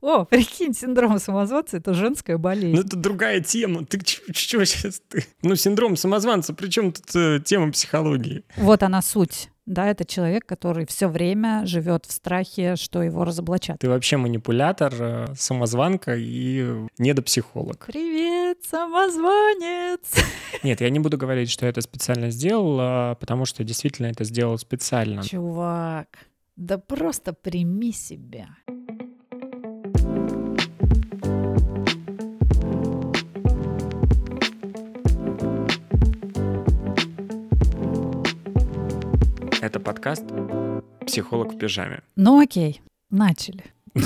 [0.00, 2.74] о, прикинь, синдром самозванца— это женская болезнь.
[2.74, 3.84] Ну, это другая тема.
[3.84, 4.00] Ты
[4.32, 5.02] что сейчас?
[5.08, 5.24] Ты?
[5.42, 8.44] Ну, синдром самозванца, причем тут э, тема психологии?
[8.56, 9.50] Вот она суть.
[9.66, 13.78] Да, это человек, который все время живет в страхе, что его разоблачат.
[13.78, 16.66] Ты вообще манипулятор, э, самозванка и
[16.98, 17.84] недопсихолог.
[17.86, 20.00] Привет, самозванец!
[20.64, 24.24] Нет, я не буду говорить, что я это специально сделал, а потому что действительно это
[24.24, 25.22] сделал специально.
[25.22, 26.08] Чувак,
[26.56, 28.48] да просто прими себя.
[39.70, 40.24] Это подкаст
[41.06, 42.02] «Психолог в пижаме».
[42.16, 43.66] Ну окей, начали.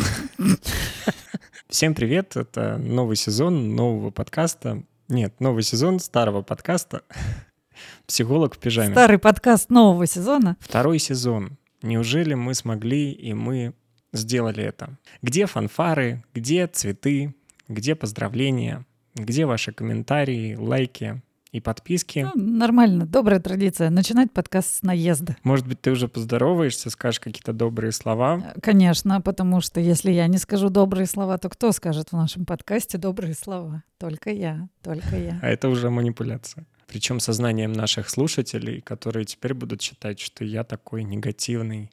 [1.71, 4.83] Всем привет, это новый сезон нового подкаста.
[5.09, 7.01] Нет, новый сезон старого подкаста
[8.07, 8.93] «Психолог в пижаме».
[8.93, 10.59] Старый подкаст нового сезона.
[10.61, 11.57] Второй сезон.
[11.81, 13.73] Неужели мы смогли и мы
[14.13, 14.99] сделали это?
[15.23, 17.35] Где фанфары, где цветы,
[17.69, 21.23] где поздравления, где ваши комментарии, лайки,
[21.55, 22.27] и подписки.
[22.35, 23.89] Ну, нормально, добрая традиция.
[23.89, 25.37] Начинать подкаст с наезда.
[25.45, 28.55] Может быть, ты уже поздороваешься, скажешь какие-то добрые слова?
[28.57, 32.45] Э, конечно, потому что если я не скажу добрые слова, то кто скажет в нашем
[32.45, 33.85] подкасте добрые слова?
[33.99, 35.39] Только я, только я.
[35.43, 36.67] А это уже манипуляция.
[36.89, 41.93] Причем сознанием наших слушателей, которые теперь будут считать, что я такой негативный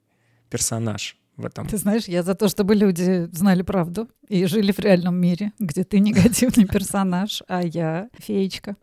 [0.50, 1.68] персонаж в этом.
[1.68, 5.84] Ты знаешь, я за то, чтобы люди знали правду и жили в реальном мире, где
[5.84, 8.76] ты негативный персонаж, а я феечка.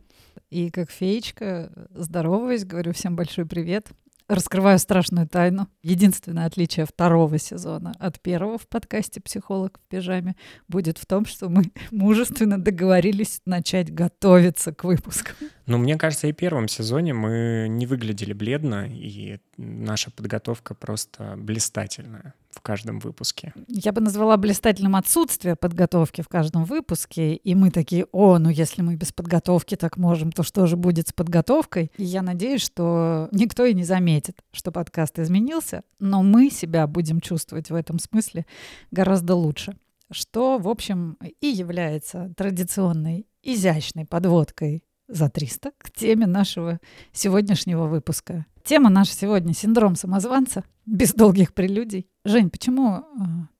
[0.50, 3.88] И как феечка здороваюсь, говорю всем большой привет.
[4.28, 5.68] Раскрываю страшную тайну.
[5.82, 11.48] Единственное отличие второго сезона от первого в подкасте «Психолог в пижаме» будет в том, что
[11.48, 15.30] мы мужественно договорились начать готовиться к выпуску.
[15.69, 21.34] Ну, мне кажется, и в первом сезоне мы не выглядели бледно, и наша подготовка просто
[21.36, 23.52] блистательная в каждом выпуске.
[23.69, 27.34] Я бы назвала блистательным отсутствие подготовки в каждом выпуске.
[27.34, 31.08] И мы такие, о, ну если мы без подготовки так можем, то что же будет
[31.08, 31.92] с подготовкой?
[31.98, 37.21] И я надеюсь, что никто и не заметит, что подкаст изменился, но мы себя будем
[37.21, 38.47] чувствовать в этом смысле
[38.91, 39.76] гораздо лучше.
[40.10, 46.80] Что, в общем, и является традиционной изящной подводкой за 300 к теме нашего
[47.12, 48.46] сегодняшнего выпуска.
[48.62, 52.06] Тема наша сегодня— синдром самозванца, без долгих прелюдий.
[52.24, 53.02] Жень, почему э,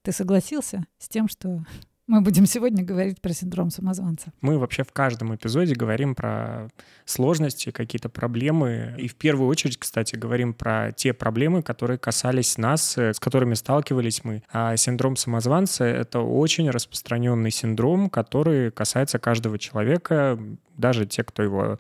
[0.03, 1.65] ты согласился с тем, что
[2.09, 4.33] мы будем сегодня говорить про синдром самозванца.
[4.41, 6.69] Мы вообще в каждом эпизоде говорим про
[7.05, 8.95] сложности, какие-то проблемы.
[8.99, 13.55] И в первую очередь, кстати, говорим про те проблемы, которые касались нас, э, с которыми
[13.55, 14.43] сталкивались мы.
[14.51, 20.39] А синдром самозванца— это очень распространенный синдром, который касается каждого человека,
[20.79, 21.79] даже те, кто его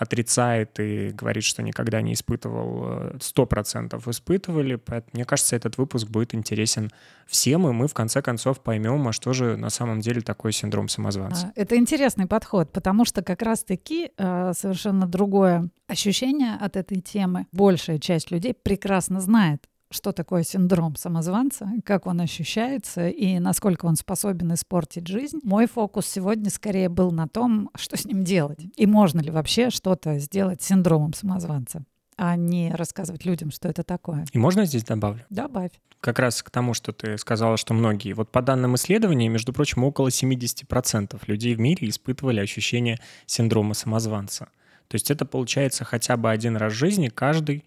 [0.00, 4.76] отрицает и говорит, что никогда не испытывал, 100% э, испытывали.
[4.76, 6.90] Поэтому, мне кажется, этот выпуск будет интересен
[7.26, 10.88] всем, и мы в конце концов поймем, а что же на самом деле такое синдром
[10.88, 11.48] самозванца.
[11.48, 17.46] А, это интересный подход, потому что как раз-таки э, совершенно другое ощущение от этой темы.
[17.52, 23.96] Большая часть людей прекрасно знает, что такое синдром самозванца, как он ощущается и насколько он
[23.96, 25.40] способен испортить жизнь.
[25.42, 28.60] Мой фокус сегодня скорее был на том, что с ним делать.
[28.76, 31.84] И можно ли вообще что-то сделать с синдромом самозванца
[32.22, 34.26] а не рассказывать людям, что это такое.
[34.30, 35.24] И можно здесь добавлю?
[35.30, 35.70] Добавь.
[36.00, 38.12] Как раз к тому, что ты сказала, что многие.
[38.12, 44.50] Вот по данным исследований, между прочим, около 70% людей в мире испытывали ощущение синдрома самозванца.
[44.88, 47.64] То есть это получается хотя бы один раз в жизни каждый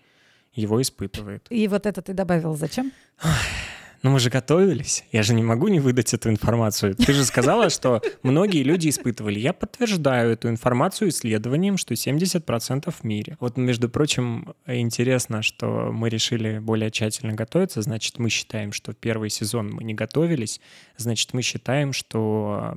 [0.53, 1.45] его испытывает.
[1.49, 2.91] И вот это ты добавил зачем?
[4.03, 5.05] Ну мы же готовились.
[5.13, 6.93] Я же не могу не выдать эту информацию.
[6.93, 9.39] Ты же сказала, что многие люди испытывали.
[9.39, 13.37] Я подтверждаю эту информацию исследованием, что 70% в мире.
[13.39, 17.81] Вот, между прочим, интересно, что мы решили более тщательно готовиться.
[17.81, 20.59] Значит, мы считаем, что первый сезон мы не готовились.
[20.97, 22.75] Значит, мы считаем, что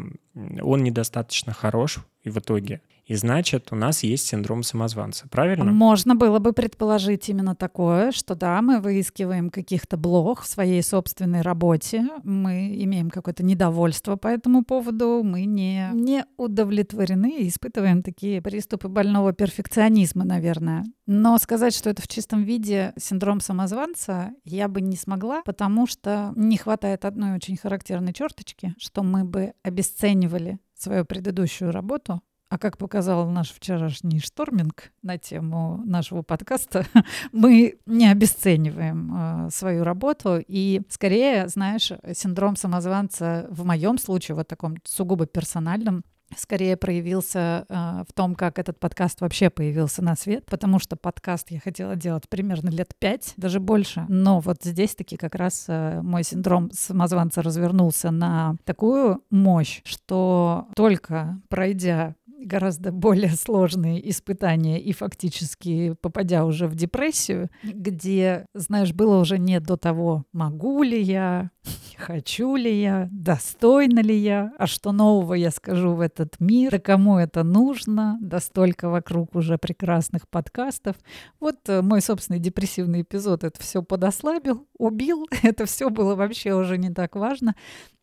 [0.62, 5.70] он недостаточно хорош и в итоге и значит, у нас есть синдром самозванца, правильно?
[5.70, 11.42] Можно было бы предположить именно такое, что да, мы выискиваем каких-то блох в своей собственной
[11.42, 18.42] работе, мы имеем какое-то недовольство по этому поводу, мы не, не удовлетворены и испытываем такие
[18.42, 20.84] приступы больного перфекционизма, наверное.
[21.06, 26.32] Но сказать, что это в чистом виде синдром самозванца, я бы не смогла, потому что
[26.34, 32.78] не хватает одной очень характерной черточки, что мы бы обесценивали свою предыдущую работу а как
[32.78, 36.86] показал наш вчерашний шторминг на тему нашего подкаста,
[37.32, 40.42] мы не обесцениваем э, свою работу.
[40.46, 46.04] И скорее, знаешь, синдром самозванца в моем случае, вот таком сугубо персональном,
[46.36, 51.50] скорее проявился э, в том, как этот подкаст вообще появился на свет, потому что подкаст
[51.50, 54.04] я хотела делать примерно лет пять, даже больше.
[54.08, 60.68] Но вот здесь таки как раз э, мой синдром самозванца развернулся на такую мощь, что
[60.74, 69.18] только пройдя гораздо более сложные испытания и фактически попадя уже в депрессию, где, знаешь, было
[69.18, 71.50] уже не до того, могу ли я,
[71.96, 76.78] хочу ли я, достойна ли я, а что нового я скажу в этот мир, да
[76.78, 80.96] кому это нужно, да столько вокруг уже прекрасных подкастов.
[81.40, 86.78] Вот э, мой собственный депрессивный эпизод это все подослабил, убил, это все было вообще уже
[86.78, 87.54] не так важно.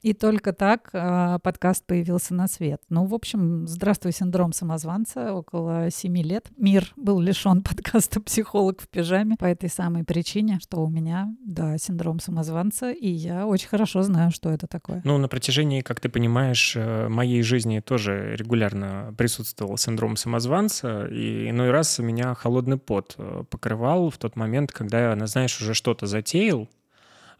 [0.04, 2.81] И только так э, подкаст появился на свет.
[2.89, 5.34] Ну, в общем, здравствуй, синдром самозванца.
[5.34, 10.84] Около семи лет мир был лишен подкаста «Психолог в пижаме» по этой самой причине, что
[10.84, 15.01] у меня, да, синдром самозванца, и я очень хорошо знаю, что это такое.
[15.03, 21.50] Ну, на протяжении, как ты понимаешь, э, моей жизни тоже регулярно присутствовал синдром самозванца, и
[21.50, 26.06] иной раз меня холодный пот э, покрывал в тот момент, когда я, знаешь, уже что-то
[26.07, 26.69] затеял,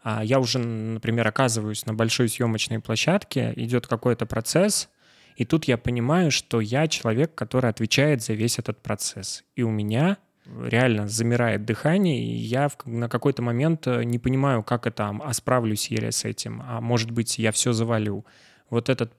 [0.02, 4.90] а я уже, например, оказываюсь на большой съемочной площадке, идет какой-то процесс,
[5.36, 9.44] и тут я понимаю, что я человек, который отвечает за весь этот процесс.
[9.56, 14.62] И у меня реально замирает дыхание, и я в, на какой-то момент э, не понимаю,
[14.62, 18.24] как это, а справлюсь я с этим, а может быть, я все завалю.
[18.70, 19.12] Вот этот,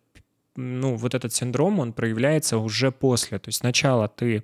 [0.55, 3.39] ну, вот этот синдром, он проявляется уже после.
[3.39, 4.43] То есть сначала ты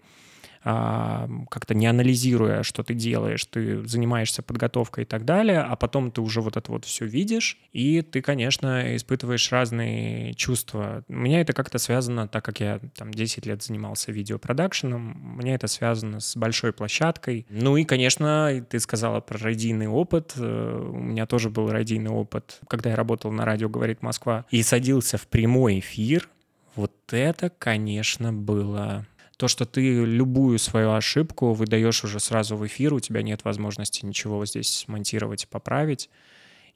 [0.63, 6.22] как-то не анализируя, что ты делаешь, ты занимаешься подготовкой и так далее, а потом ты
[6.22, 11.04] уже вот это вот все видишь, и ты, конечно, испытываешь разные чувства.
[11.08, 15.68] У меня это как-то связано, так как я там 10 лет занимался видеопродакшеном, меня это
[15.68, 17.46] связано с большой площадкой.
[17.50, 20.34] Ну и, конечно, ты сказала про радийный опыт.
[20.38, 24.62] Э, у меня тоже был радийный опыт, когда я работал на радио «Говорит Москва» и
[24.63, 26.30] садился в прямой эфир.
[26.75, 29.06] Вот это, конечно, было
[29.42, 34.06] то, что ты любую свою ошибку выдаешь уже сразу в эфир, у тебя нет возможности
[34.06, 36.12] ничего здесь монтировать и поправить.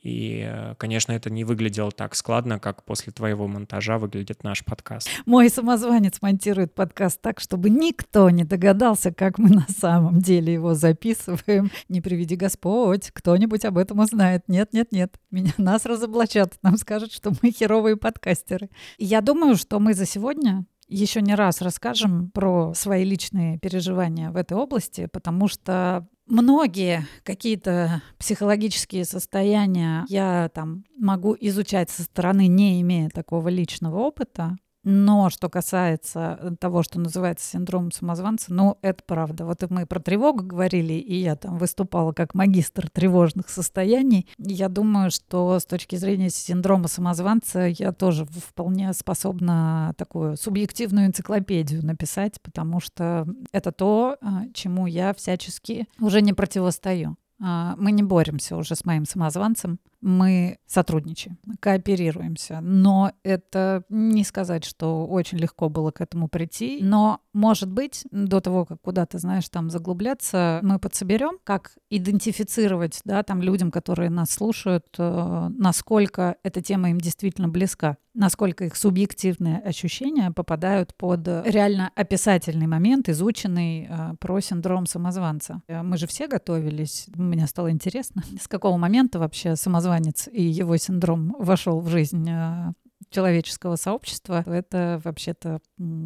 [0.02, 5.08] И, э, конечно, это не выглядело так складно, как после твоего монтажа выглядит наш подкаст.
[5.28, 10.74] Мой самозванец монтирует подкаст так, чтобы никто не догадался, как мы на самом деле его
[10.74, 11.70] записываем.
[11.88, 14.42] Не приведи Господь, кто-нибудь об этом узнает.
[14.48, 15.20] Нет, нет, нет.
[15.30, 18.72] Меня, нас разоблачат, нам скажут, что мы херовые подкастеры.
[18.98, 24.36] Я думаю, что мы за сегодня еще не раз расскажем про свои личные переживания в
[24.36, 32.82] этой области, потому что многие какие-то психологические состояния я там могу изучать со стороны, не
[32.82, 34.58] имея такого личного опыта.
[34.86, 39.44] Но что касается того, что называется синдром самозванца, ну, это правда.
[39.44, 44.28] Вот мы про тревогу говорили, и я там выступала как магистр тревожных состояний.
[44.38, 51.84] Я думаю, что с точки зрения синдрома самозванца я тоже вполне способна такую субъективную энциклопедию
[51.84, 57.18] написать, потому что это то, а, чему я всячески уже не противостою.
[57.42, 62.60] А, мы не боремся уже с моим самозванцем, мы сотрудничаем, кооперируемся.
[62.62, 66.78] Но это не сказать, что очень легко было к этому прийти.
[66.84, 73.24] Но, может быть, до того, как куда-то, знаешь, там заглубляться, мы подсоберем, как идентифицировать, да,
[73.24, 79.60] там людям, которые нас слушают, э, насколько эта тема им действительно близка, насколько их субъективные
[79.60, 85.62] ощущения попадают под реально описательный момент, изученный э, про синдром самозванца.
[85.68, 90.78] Мы же все готовились, мне стало интересно, с какого момента вообще самозванец самозванец и его
[90.78, 92.74] синдром вошел в жизнь э,
[93.10, 95.60] человеческого сообщества, это вообще-то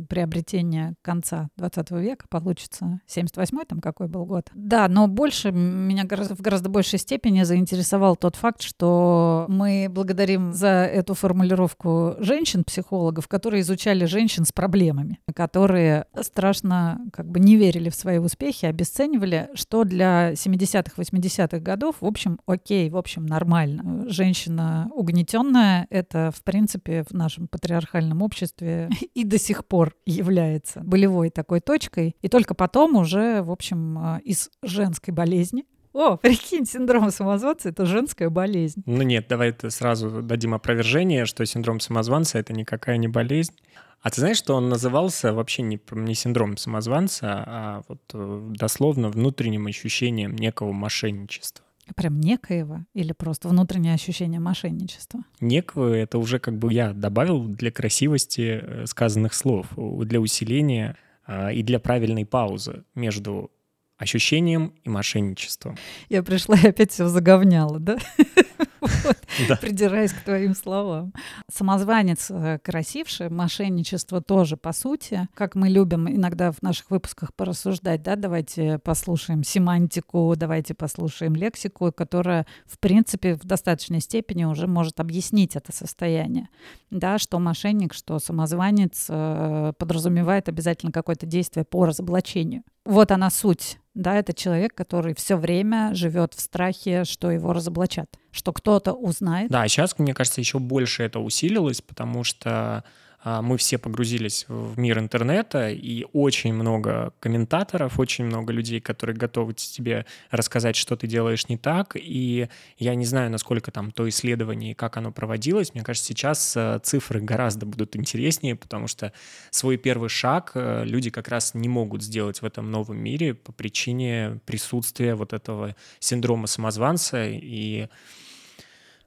[0.09, 4.49] приобретение конца 20 века, получится 78-й там какой был год.
[4.53, 10.67] Да, но больше меня в гораздо большей степени заинтересовал тот факт, что мы благодарим за
[10.67, 17.95] эту формулировку женщин-психологов, которые изучали женщин с проблемами, которые страшно как бы не верили в
[17.95, 24.09] свои успехи, обесценивали, что для 70-х, 80-х годов, в общем, окей, в общем, нормально.
[24.09, 31.29] Женщина угнетенная— это, в принципе, в нашем патриархальном обществе и до сих пор является болевой
[31.29, 32.15] такой точкой.
[32.21, 37.85] И только потом уже, в общем, а, из женской болезни о, прикинь, синдром самозванца— это
[37.85, 38.83] женская болезнь.
[38.85, 43.55] Ну нет, давай сразу дадим опровержение, что синдром самозванца— это никакая не болезнь.
[44.01, 49.09] А ты знаешь, что он назывался вообще не, не синдром самозванца, а вот э, дословно
[49.09, 51.65] внутренним ощущением некого мошенничества?
[51.95, 55.23] Прям некоего или просто внутреннее ощущение мошенничества?
[55.39, 61.51] Некого— это уже как бы я добавил для красивости э, сказанных слов, для усиления а,
[61.51, 63.51] и для правильной паузы между
[63.97, 65.77] ощущением и мошенничеством.
[66.07, 67.97] Я пришла и опять все заговняла, да?
[69.61, 71.13] придираясь к твоим словам.
[71.51, 75.27] Самозванец э, красивший, мошенничество тоже, по сути.
[75.33, 81.91] Как мы любим иногда в наших выпусках порассуждать, да, давайте послушаем семантику, давайте послушаем лексику,
[81.91, 86.49] которая, в принципе, в достаточной степени уже может объяснить это состояние.
[86.91, 92.63] Да, что мошенник, что самозванец э, подразумевает обязательно какое-то действие по разоблачению.
[92.85, 93.77] Вот она суть.
[93.93, 98.07] Да, это человек, который все время живет в страхе, что его разоблачат,
[98.39, 99.51] что кто-то узнает.
[99.51, 102.85] Да, сейчас, мне кажется, еще больше это усилилось, потому что
[103.21, 109.15] а, мы все погрузились в мир интернета, и очень много комментаторов, очень много людей, которые
[109.15, 114.07] готовы тебе рассказать, что ты делаешь не так, и я не знаю, насколько там то
[114.07, 119.11] исследование и как оно проводилось, мне кажется, сейчас э, цифры гораздо будут интереснее, потому что
[119.51, 123.51] свой первый шаг э, люди как раз не могут сделать в этом новом мире по
[123.51, 127.27] причине присутствия вот этого синдрома самозванца.
[127.27, 127.89] И...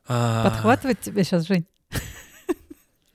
[0.07, 1.67] А, Подхватывать тебя сейчас, Жень?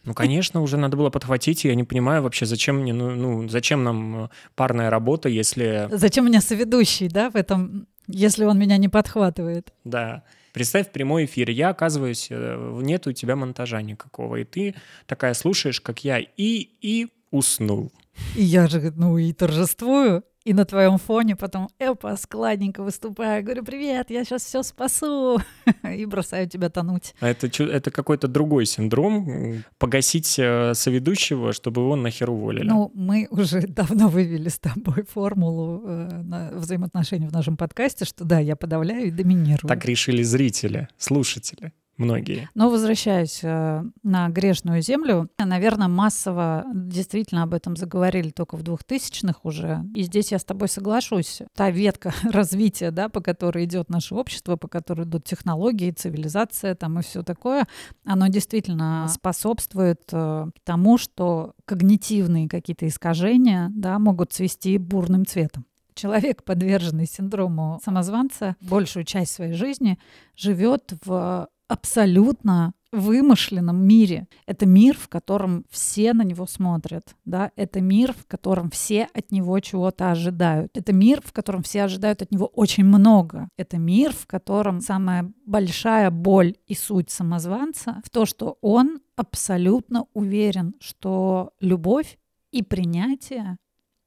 [0.04, 3.84] Ну, конечно, уже надо было подхватить, я не понимаю вообще, зачем мне, ну, ну, зачем
[3.84, 5.90] нам э, парная работа, если...
[5.92, 9.74] Зачем у меня соведущий, да, в этом, если он меня не подхватывает?
[9.84, 10.24] Да.
[10.54, 14.76] Представь прямой эфир, я оказываюсь, э, нет у тебя монтажа никакого, и ты
[15.08, 17.92] такая слушаешь, как я, и, и уснул.
[18.38, 23.66] И я же, ну, и торжествую и на твоем фоне потом эпа, складненько выступаю, говорю,
[23.66, 25.42] привет, я сейчас все спасу,
[25.84, 27.14] и бросаю тебя тонуть.
[27.20, 32.66] А это, это какой-то другой синдром, погасить э, соведущего, чтобы его нахер уволили.
[32.70, 38.24] Ну, мы уже давно вывели с тобой формулу э, на взаимоотношений в нашем подкасте, что
[38.24, 39.68] да, я подавляю и доминирую.
[39.68, 42.50] Так решили зрители, слушатели многие.
[42.54, 49.40] Но возвращаясь э, на грешную землю, наверное, массово действительно об этом заговорили только в 2000-х
[49.44, 49.84] уже.
[49.96, 51.42] И здесь я с тобой соглашусь.
[51.56, 57.00] Та ветка развития, да, по которой идет наше общество, по которой идут технологии, цивилизация там
[57.00, 57.68] и все такое,
[58.06, 65.66] оно действительно способствует э, тому, что когнитивные какие-то искажения да, могут цвести бурным цветом
[65.98, 69.98] человек, подверженный синдрому самозванца, большую часть своей жизни
[70.36, 74.28] живет в абсолютно вымышленном мире.
[74.46, 77.16] Это мир, в котором все на него смотрят.
[77.26, 77.52] Да?
[77.56, 80.78] Это мир, в котором все от него чего-то ожидают.
[80.78, 83.50] Это мир, в котором все ожидают от него очень много.
[83.58, 90.06] Это мир, в котором самая большая боль и суть самозванца в то, что он абсолютно
[90.14, 92.18] уверен, что любовь
[92.52, 93.58] и принятие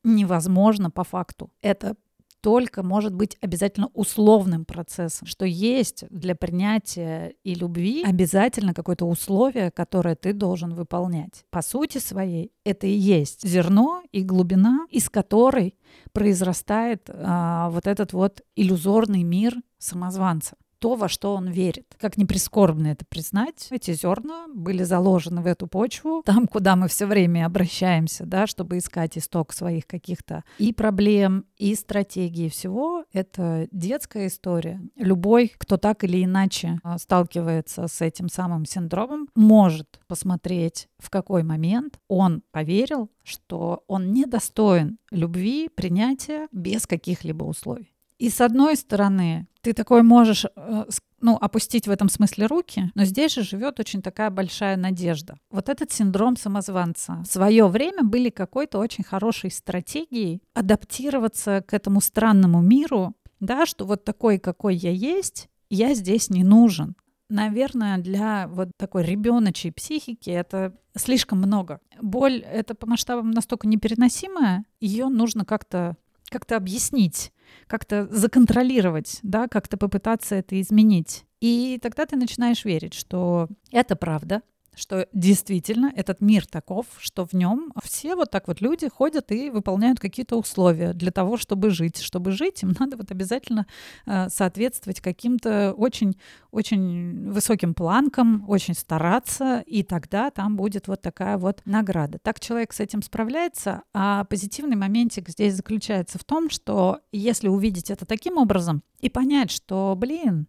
[0.02, 1.50] невозможно по факту.
[1.60, 1.96] Это
[2.40, 9.70] только может быть обязательно условным процессом, что есть для принятия и любви обязательно какое-то условие,
[9.70, 11.44] которое ты должен выполнять.
[11.50, 15.76] По сути своей это и есть зерно и глубина, из которой
[16.12, 21.94] произрастает а, вот этот вот иллюзорный мир самозванца то, во что он верит.
[22.00, 26.88] Как не прискорбно это признать, эти зерна были заложены в эту почву, там, куда мы
[26.88, 33.04] все время обращаемся, да, чтобы искать исток своих каких-то и проблем, и стратегий, всего.
[33.12, 34.80] Это детская история.
[34.96, 41.42] Любой, кто так или иначе а, сталкивается с этим самым синдромом, может посмотреть, в какой
[41.42, 47.92] момент он поверил, что он недостоин любви, принятия без каких-либо условий.
[48.20, 50.84] И с одной стороны, ты такой можешь э,
[51.22, 55.38] ну, опустить в этом смысле руки, но здесь же живет очень такая большая надежда.
[55.50, 57.22] Вот этот синдром самозванца.
[57.24, 63.86] В свое время были какой-то очень хорошей стратегией адаптироваться к этому странному миру, да, что
[63.86, 66.96] вот такой, какой я есть, я здесь не нужен.
[67.30, 71.80] Наверное, для вот такой ребеночей психики это слишком много.
[72.02, 75.96] Боль— это по масштабам настолько непереносимая, ее нужно как-то
[76.30, 77.32] как-то объяснить,
[77.66, 81.26] как-то законтролировать, да, как-то попытаться это изменить.
[81.40, 84.42] И тогда ты начинаешь верить, что это правда,
[84.80, 89.50] что действительно этот мир таков, что в нем все вот так вот люди ходят и
[89.50, 91.98] выполняют какие-то условия для того, чтобы жить.
[91.98, 93.66] Чтобы жить, им надо вот обязательно
[94.06, 96.16] э, соответствовать каким-то очень,
[96.50, 102.18] очень высоким планкам, очень стараться, и тогда там будет вот такая вот награда.
[102.18, 107.90] Так человек с этим справляется, а позитивный моментик здесь заключается в том, что если увидеть
[107.90, 110.46] это таким образом и понять, что, блин,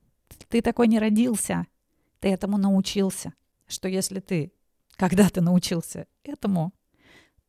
[0.49, 1.65] ты такой не родился,
[2.19, 3.33] ты этому научился,
[3.71, 4.51] что если ты
[4.97, 6.73] когда-то научился этому,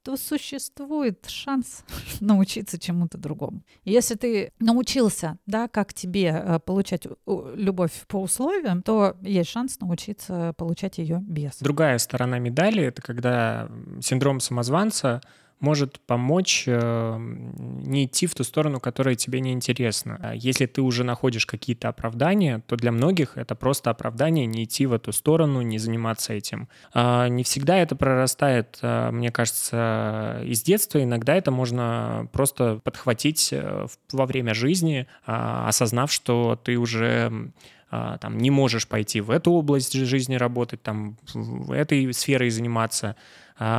[0.03, 1.85] то существует шанс
[2.21, 3.63] научиться чему-то другому.
[3.85, 10.55] Если ты научился, да, как тебе э, получать любовь по условиям, то есть шанс научиться
[10.57, 11.59] получать ее без.
[11.59, 13.69] Другая сторона медали— это когда
[14.01, 15.21] синдром самозванца
[15.63, 20.19] может помочь э, не идти в ту сторону, которая тебе не интересна.
[20.21, 24.87] А если ты уже находишь какие-то оправдания, то для многих это просто оправдание не идти
[24.87, 26.69] в эту сторону, не заниматься этим.
[26.93, 31.03] А не всегда это прорастает, э, мне кажется, из детства.
[31.03, 37.53] Иногда это можно просто подхватить э, во время жизни, а, осознав, что ты уже
[37.91, 43.17] там, не можешь пойти в эту область жизни работать, там, в этой сферой заниматься,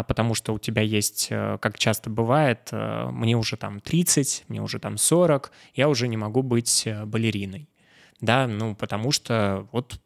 [0.07, 4.61] потому что у тебя есть, э, как часто бывает, э, мне уже там 30, мне
[4.61, 7.69] уже там 40, я уже не могу быть э, балериной.
[8.21, 9.99] Да, ну, потому что вот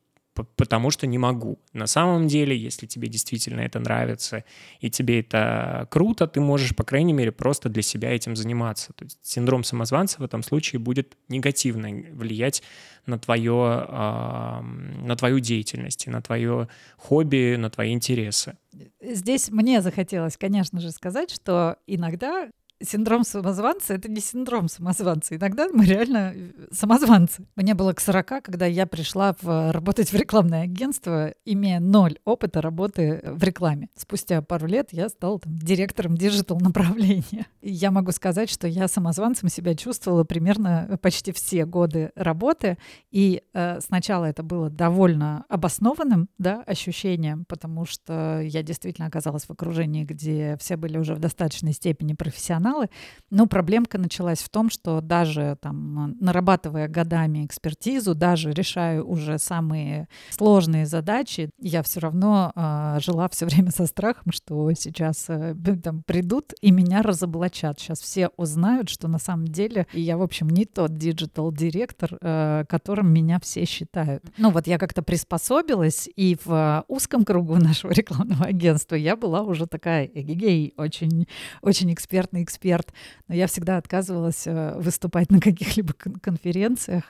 [0.44, 1.60] потому что не могу.
[1.74, 4.44] На самом деле, если тебе действительно это нравится
[4.80, 8.94] и тебе это круто, ты можешь, по крайней мере, просто для себя этим заниматься.
[8.94, 12.64] То есть синдром самозванца в этом случае будет негативно влиять
[13.06, 16.68] на, твое, на твою деятельность, на твое
[16.98, 18.58] хобби, на твои интересы.
[19.02, 22.50] Здесь мне захотелось, конечно же, сказать, что иногда
[22.82, 25.36] синдром самозванца— это не синдром самозванца.
[25.36, 27.46] Иногда мы реально э, самозванцы.
[27.56, 32.62] Мне было к 40, когда я пришла в, работать в рекламное агентство, имея ноль опыта
[32.62, 33.90] работы в рекламе.
[33.96, 37.48] Спустя пару лет я стала там, директором digital направления.
[37.62, 42.78] И я могу сказать, что я самозванцем себя чувствовала примерно почти все годы работы.
[43.12, 49.52] И э, сначала это было довольно обоснованным да, ощущением, потому что я действительно оказалась в
[49.52, 52.90] окружении, где все были уже в достаточной степени профессионалы, профессионалы.
[53.30, 60.08] Но проблемка началась в том, что даже там, нарабатывая годами экспертизу, даже решая уже самые
[60.30, 66.04] сложные задачи, я все равно э, жила все время со страхом, что сейчас э, там
[66.04, 67.80] придут и меня разоблачат.
[67.80, 73.12] Сейчас все узнают, что на самом деле я, в общем, не тот digital-директор, э, которым
[73.12, 74.24] меня все считают.
[74.38, 79.68] Ну вот я как-то приспособилась, и в узком кругу нашего рекламного агентства я была уже
[79.68, 81.28] такая эгегей, очень,
[81.62, 82.57] очень экспертный эксперт,
[83.28, 87.04] но я всегда отказывалась э, выступать на каких-либо конференциях.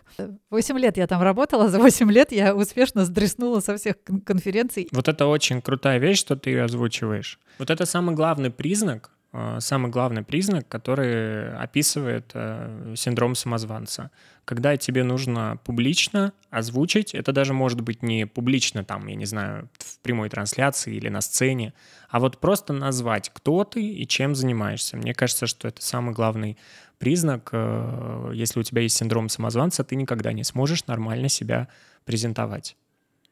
[0.49, 4.87] Восемь лет я там работала, за восемь лет я успешно сдреснула со всех конференций.
[4.91, 7.39] Вот это очень крутая вещь, что ты озвучиваешь.
[7.59, 9.11] Вот это самый главный признак,
[9.59, 14.09] самый главный признак, который описывает э, синдром самозванца
[14.47, 19.69] когда тебе нужно публично озвучить, это даже может быть не публично, там, я не знаю,
[19.77, 21.73] в прямой трансляции или на сцене,
[22.07, 24.95] а вот просто назвать, кто ты и чем занимаешься.
[24.95, 26.57] Мне кажется, что это самый главный
[26.97, 27.49] признак.
[27.51, 31.67] Э, если у тебя есть синдром самозванца, ты никогда не сможешь нормально себя
[32.05, 32.77] презентовать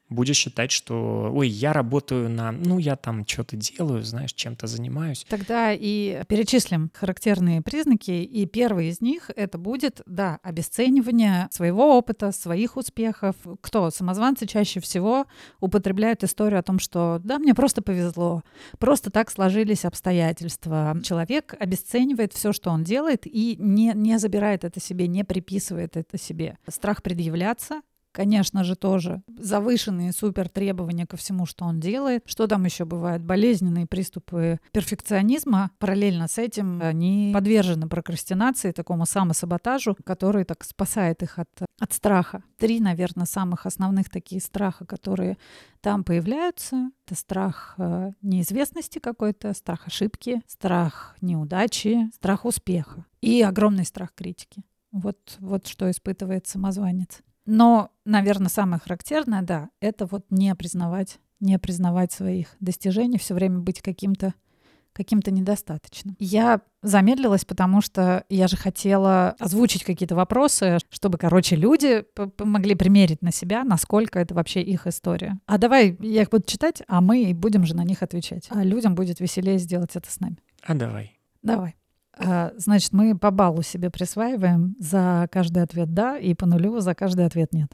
[0.09, 5.25] будешь считать, что, ой, я работаю на, ну, я там что-то делаю, знаешь, чем-то занимаюсь.
[5.29, 12.31] Тогда и перечислим характерные признаки, и первый из них это будет, да, обесценивание своего опыта,
[12.31, 13.35] своих успехов.
[13.61, 13.89] Кто?
[13.89, 15.25] Самозванцы чаще всего
[15.59, 18.43] употребляют историю о том, что, да, мне просто повезло,
[18.79, 20.97] просто так сложились обстоятельства.
[21.03, 26.17] Человек обесценивает все, что он делает, и не, не забирает это себе, не приписывает это
[26.17, 26.57] себе.
[26.67, 27.81] Страх предъявляться,
[28.15, 32.23] конечно же, тоже завышенные супер требования ко всему, что он делает.
[32.25, 33.21] Что там еще бывает?
[33.21, 35.71] Болезненные приступы перфекционизма.
[35.80, 41.49] Параллельно с этим они подвержены прокрастинации, такому самосаботажу, который так спасает их от,
[41.80, 42.41] от страха.
[42.58, 45.38] Три, наверное, самых основных такие страха, которые
[45.82, 46.91] там появляются.
[47.06, 54.63] Это страх э, неизвестности какой-то, страх ошибки, страх неудачи, страх успеха и огромный страх критики.
[54.91, 57.21] Вот, вот что испытывает самозванец.
[57.45, 63.60] Но, наверное, самое характерное, да, это вот не признавать, не признавать своих достижений, все время
[63.60, 64.34] быть каким-то
[64.95, 66.15] каким-то недостаточным.
[66.19, 72.05] Я замедлилась, потому что я же хотела озвучить какие-то вопросы, чтобы, короче, люди
[72.39, 75.38] могли примерить на себя, насколько это вообще их история.
[75.47, 78.47] А давай я их буду читать, а мы будем же на них отвечать.
[78.49, 80.38] А людям будет веселее сделать это с нами.
[80.63, 81.19] А давай.
[81.43, 81.75] Давай.
[82.17, 86.95] А, значит, мы по баллу себе присваиваем за каждый ответ «да» и по нулю за
[86.95, 87.71] каждый ответ «нет».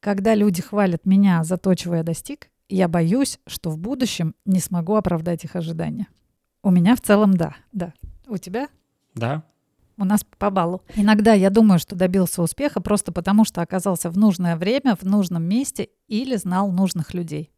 [0.00, 4.60] Когда люди хвалят меня за то, чего я достиг, я боюсь, что в будущем не
[4.60, 6.06] смогу оправдать их ожидания.
[6.62, 7.92] У меня в целом да, да.
[8.28, 8.68] У тебя?
[9.14, 9.42] Да.
[9.98, 10.82] У нас по баллу.
[10.94, 15.42] Иногда я думаю, что добился успеха просто потому, что оказался в нужное время, в нужном
[15.42, 17.50] месте или знал нужных людей.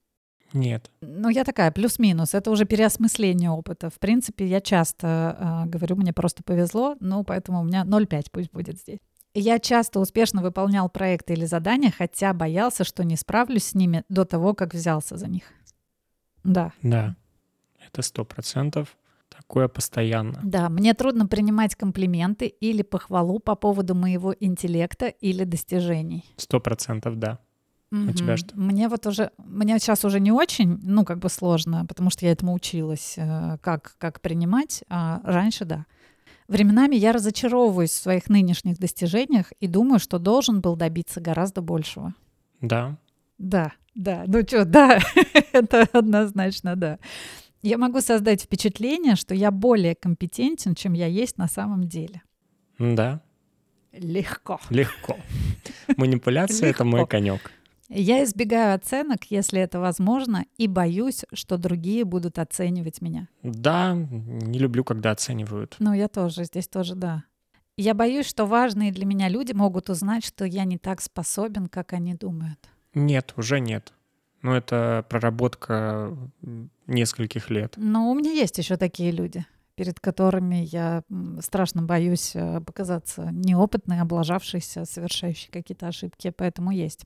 [0.52, 0.90] Нет.
[1.00, 2.34] Ну, я такая, плюс-минус.
[2.34, 3.90] Это уже переосмысление опыта.
[3.90, 8.52] В принципе, я часто э, говорю, мне просто повезло, ну, поэтому у меня 0,5 пусть
[8.52, 9.00] будет здесь.
[9.34, 14.26] Я часто успешно выполнял проекты или задания, хотя боялся, что не справлюсь с ними до
[14.26, 15.44] того, как взялся за них.
[16.44, 16.72] Да.
[16.82, 17.16] Да,
[17.86, 18.96] это сто процентов.
[19.30, 20.38] Такое постоянно.
[20.42, 26.24] Да, мне трудно принимать комплименты или похвалу по поводу моего интеллекта или достижений.
[26.36, 27.38] Сто процентов, да.
[27.92, 28.58] У тебя что?
[28.58, 32.32] Мне вот уже, мне сейчас уже не очень, ну, как бы сложно, потому что я
[32.32, 35.84] этому училась, э, как, как принимать, а раньше, да.
[36.48, 42.14] Временами я разочаровываюсь в своих нынешних достижениях и думаю, что должен был добиться гораздо большего.
[42.62, 42.96] Да.
[43.36, 44.98] Да, да, ну что, да,
[45.52, 46.98] это однозначно, да.
[47.60, 52.22] Я могу создать впечатление, что я более компетентен, чем я есть на самом деле.
[52.78, 53.20] Да.
[53.92, 54.58] Легко.
[54.70, 55.18] Легко.
[55.98, 57.52] Манипуляция— это мой конек.
[57.94, 63.28] Я избегаю оценок, если это возможно, и боюсь, что другие будут оценивать меня.
[63.42, 65.76] Да, не люблю, когда оценивают.
[65.78, 67.24] Ну, я тоже, здесь тоже да.
[67.76, 71.92] Я боюсь, что важные для меня люди могут узнать, что я не так способен, как
[71.92, 72.58] они думают.
[72.94, 73.92] Нет, уже нет.
[74.40, 76.16] Ну, это проработка
[76.86, 77.74] нескольких лет.
[77.76, 81.02] Но у меня есть еще такие люди, перед которыми я
[81.40, 87.04] страшно боюсь э, показаться неопытной, облажавшейся, совершающей какие-то ошибки, поэтому есть.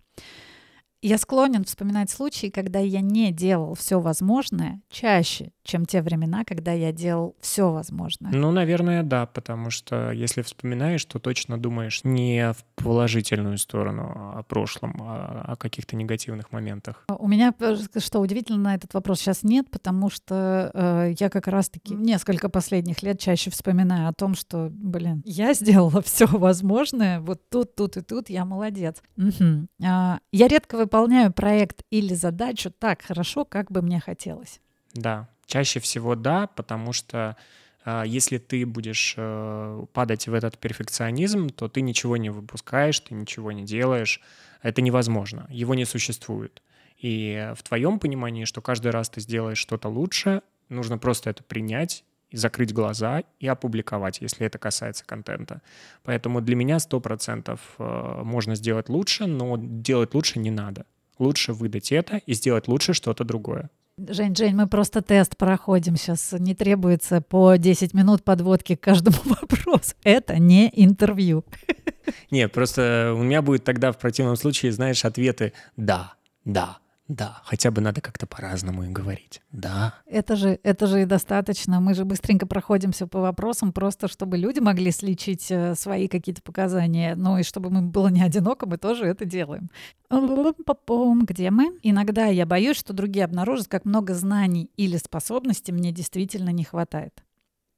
[1.03, 6.73] Я склонен вспоминать случаи, когда я не делал все возможное чаще, чем те времена, когда
[6.73, 8.33] я делал все возможное.
[8.33, 14.43] Ну, наверное, да, потому что если вспоминаешь, то точно думаешь не в положительную сторону о
[14.43, 17.05] прошлом, а о каких-то негативных моментах.
[17.09, 21.47] У меня, э, что удивительно, на этот вопрос сейчас нет, потому что э, я как
[21.49, 27.49] раз-таки несколько последних лет чаще вспоминаю о том, что, блин, я сделала все возможное, вот
[27.51, 29.03] тут, тут и тут я молодец.
[29.17, 29.67] Угу.
[29.85, 34.61] А, я редко выполняю проект или задачу так хорошо, как бы мне хотелось.
[34.95, 37.37] Да, чаще всего да, потому что
[37.85, 43.15] э, если ты будешь э, падать в этот перфекционизм, то ты ничего не выпускаешь, ты
[43.15, 44.21] ничего не делаешь.
[44.63, 46.63] Это невозможно, его не существует.
[46.99, 52.05] И в твоем понимании, что каждый раз ты сделаешь что-то лучше, нужно просто это принять
[52.31, 55.63] и закрыть глаза и опубликовать, если это касается контента.
[56.03, 60.87] Поэтому для меня 100% э, можно сделать лучше, но делать лучше не надо.
[61.19, 63.71] Лучше выдать это и сделать лучше что-то другое.
[63.99, 66.33] Жень, Жень, мы просто тест проходим сейчас.
[66.33, 69.95] Не требуется по 10 минут подводки к каждому вопросу.
[70.05, 71.45] Это не интервью.
[72.31, 77.71] Не, просто у меня будет тогда в противном случае, знаешь, ответы «да», «да», да, хотя
[77.71, 79.41] бы надо как-то по-разному и говорить.
[79.53, 79.95] Да.
[80.07, 81.79] Это же, это же и достаточно.
[81.81, 87.15] Мы же быстренько проходимся по вопросам, просто чтобы люди могли сличить э, свои какие-то показания.
[87.15, 89.71] Ну и чтобы мы было не одиноко, мы тоже это делаем.
[90.11, 91.79] Где мы?
[91.83, 97.23] Иногда я боюсь, что другие обнаружат, как много знаний или способностей мне действительно не хватает.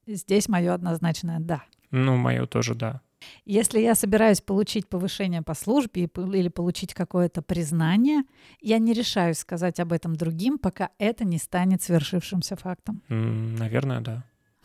[0.07, 1.63] Здесь мое однозначное «да».
[1.91, 3.01] Ну, мое тоже «да».
[3.45, 8.23] Если я собираюсь получить повышение по службе или получить какое-то признание,
[8.61, 13.01] я не решаюсь сказать об этом другим, пока это не станет свершившимся фактом.
[13.09, 14.23] наверное, да.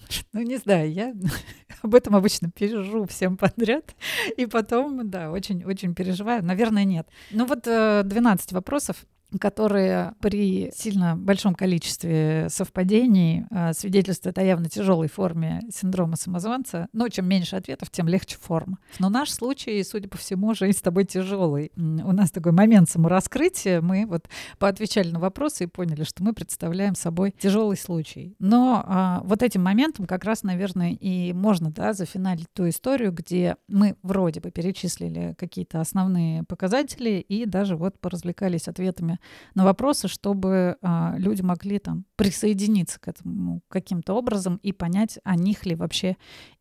[0.33, 1.15] Ну, не знаю, я
[1.83, 3.95] об этом обычно пишу всем подряд.
[4.37, 6.45] И потом, да, очень-очень переживаю.
[6.45, 7.09] Наверное, нет.
[7.31, 9.07] Ну вот 12 э, вопросов
[9.39, 16.89] которые при сильно большом количестве совпадений э, свидетельствуют о явно тяжелой форме синдрома самозванца.
[16.93, 18.79] Но чем меньше ответов, тем легче форма.
[18.99, 21.73] Но наш случай, судя по всему, жизнь с тобой тяжелый.
[21.77, 23.81] У нас такой момент самораскрытия.
[23.81, 28.35] Мы вот поотвечали на вопросы и поняли, что мы представляем собой тяжелый случай.
[28.39, 33.57] Но а, вот этим моментом как раз, наверное, и можно да, зафиналить ту историю, где
[33.69, 39.19] мы вроде бы перечислили какие-то основные показатели и даже вот поразвлекались ответами
[39.55, 45.37] на вопросы, чтобы а, люди могли там присоединиться к этому каким-то образом и понять, о
[45.37, 46.17] них ли вообще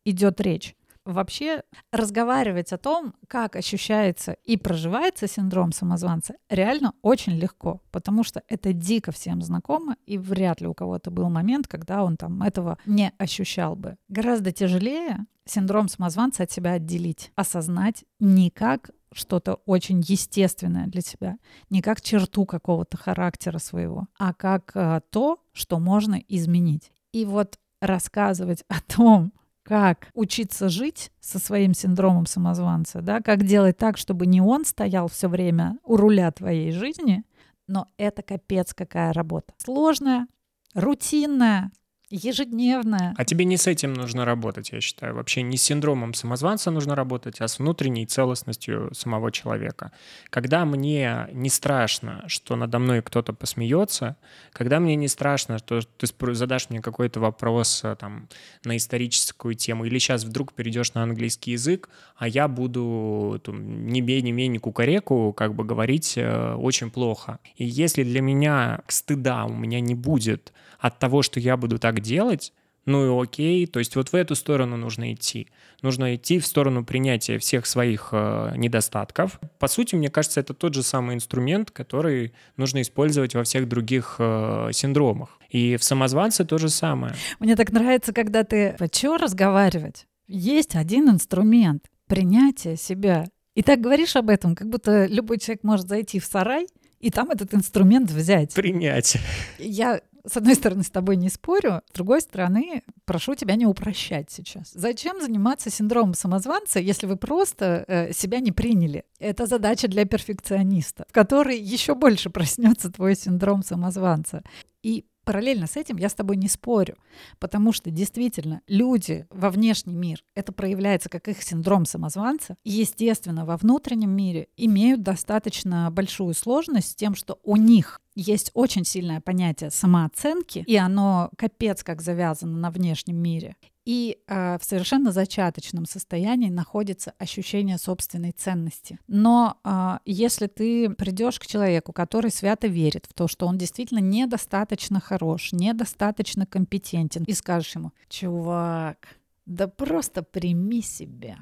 [0.06, 0.76] идет речь.
[1.06, 8.42] Вообще разговаривать о том, как ощущается и проживается синдром самозванца, реально очень легко, потому что
[8.48, 12.78] это дико всем знакомо, и вряд ли у кого-то был момент, когда он там этого
[12.86, 13.98] не ощущал бы.
[14.08, 21.38] Гораздо тяжелее синдром самозванца от себя отделить, осознать не как что-то очень естественное для тебя,
[21.70, 26.92] не как черту какого-то характера своего, а как а, то, что можно изменить.
[27.12, 33.78] И вот рассказывать о том, как учиться жить со своим синдромом самозванца, да, как делать
[33.78, 37.24] так, чтобы не он стоял все время у руля твоей жизни,
[37.68, 39.54] но это капец какая работа.
[39.58, 40.28] Сложная,
[40.74, 41.72] рутинная,
[42.14, 43.14] ежедневная.
[43.18, 45.16] А тебе не с этим нужно работать, я считаю.
[45.16, 49.92] Вообще не с синдромом самозванца нужно работать, а с внутренней целостностью самого человека.
[50.30, 54.16] Когда мне не страшно, что надо мной кто-то посмеется,
[54.52, 58.28] когда мне не страшно, что ты задашь мне какой-то вопрос э, там,
[58.64, 64.02] на историческую тему, или сейчас вдруг перейдешь на английский язык, а я буду там, не
[64.02, 67.40] бей, не мей, кукареку, как бы говорить э, очень плохо.
[67.56, 72.02] И если для меня стыда у меня не будет от того, что я буду так
[72.02, 72.52] делать,
[72.86, 75.48] ну и окей, то есть вот в эту сторону нужно идти.
[75.82, 79.40] Нужно идти в сторону принятия всех своих э, недостатков.
[79.60, 84.18] По сути, мне кажется, это тот же самый инструмент, который нужно использовать во всех других
[84.20, 85.40] э, синдромах.
[85.50, 87.16] И в самозванце то же самое.
[87.40, 88.76] Мне так нравится, когда ты...
[88.92, 90.06] Что разговаривать?
[90.28, 93.26] Есть один инструмент— принятие себя.
[93.56, 96.68] И так говоришь об этом, как будто любой человек может зайти в сарай
[97.00, 98.54] и там этот инструмент взять.
[98.54, 99.18] Принять.
[99.58, 104.32] Я с одной стороны, с тобой не спорю, с другой стороны, прошу тебя не упрощать
[104.32, 104.72] сейчас.
[104.74, 109.04] Зачем заниматься синдромом самозванца, если вы просто э, себя не приняли?
[109.20, 114.44] Это задача для перфекциониста, в которой еще больше проснется твой синдром самозванца.
[114.82, 116.98] И параллельно с этим я с тобой не спорю,
[117.40, 123.46] потому что действительно люди во внешний мир, это проявляется как их синдром самозванца, и, естественно,
[123.46, 129.22] во внутреннем мире имеют достаточно большую сложность с тем, что у них есть очень сильное
[129.22, 133.56] понятие самооценки, и оно капец как завязано на внешнем мире.
[133.86, 138.98] И э, в совершенно зачаточном состоянии находится ощущение собственной ценности.
[139.08, 144.00] Но э, если ты придешь к человеку, который свято верит в то, что он действительно
[144.00, 151.38] недостаточно хорош, недостаточно компетентен, и скажешь ему, чувак, да просто прими себя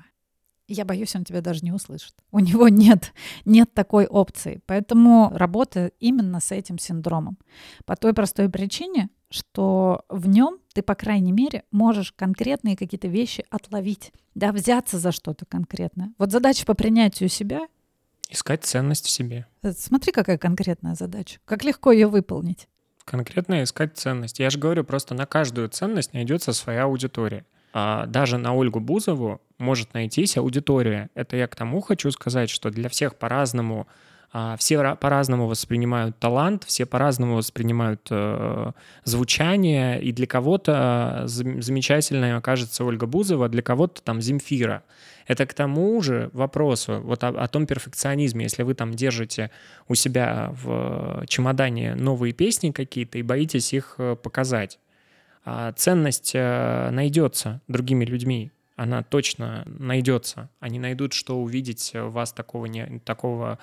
[0.74, 2.14] я боюсь, он тебя даже не услышит.
[2.32, 3.14] У него нет,
[3.46, 4.62] нет такой опции.
[4.66, 7.38] Поэтому работа именно с этим синдромом.
[7.86, 13.46] По той простой причине, что в нем ты, по крайней мере, можешь конкретные какие-то вещи
[13.50, 16.14] отловить, да, взяться за что-то конкретное.
[16.18, 17.68] Вот задача по принятию себя
[18.32, 19.46] Искать ценность в себе.
[19.78, 21.40] Смотри, какая конкретная задача.
[21.44, 22.70] Как легко ее выполнить.
[23.04, 24.40] Конкретно искать ценность.
[24.40, 27.46] Я же говорю, просто на каждую ценность найдется своя аудитория.
[27.74, 31.10] А даже на Ольгу Бузову может найтись аудитория.
[31.16, 33.88] Это я к тому хочу сказать, что для всех по-разному
[34.34, 38.72] а, все по-разному воспринимают талант, все по-разному воспринимают э,
[39.04, 44.84] звучание, и для кого-то замечательная окажется Ольга Бузова, для кого-то там Земфира.
[45.28, 49.52] Это к тому же вопросу, вот о, о том перфекционизме, если вы там держите
[49.90, 54.80] у себя в чемодане новые песни какие-то и боитесь их э, показать,
[55.44, 60.50] а ценность э, найдется другими людьми, она точно найдется.
[60.60, 63.60] Они найдут, что увидеть в вас такого, не, такого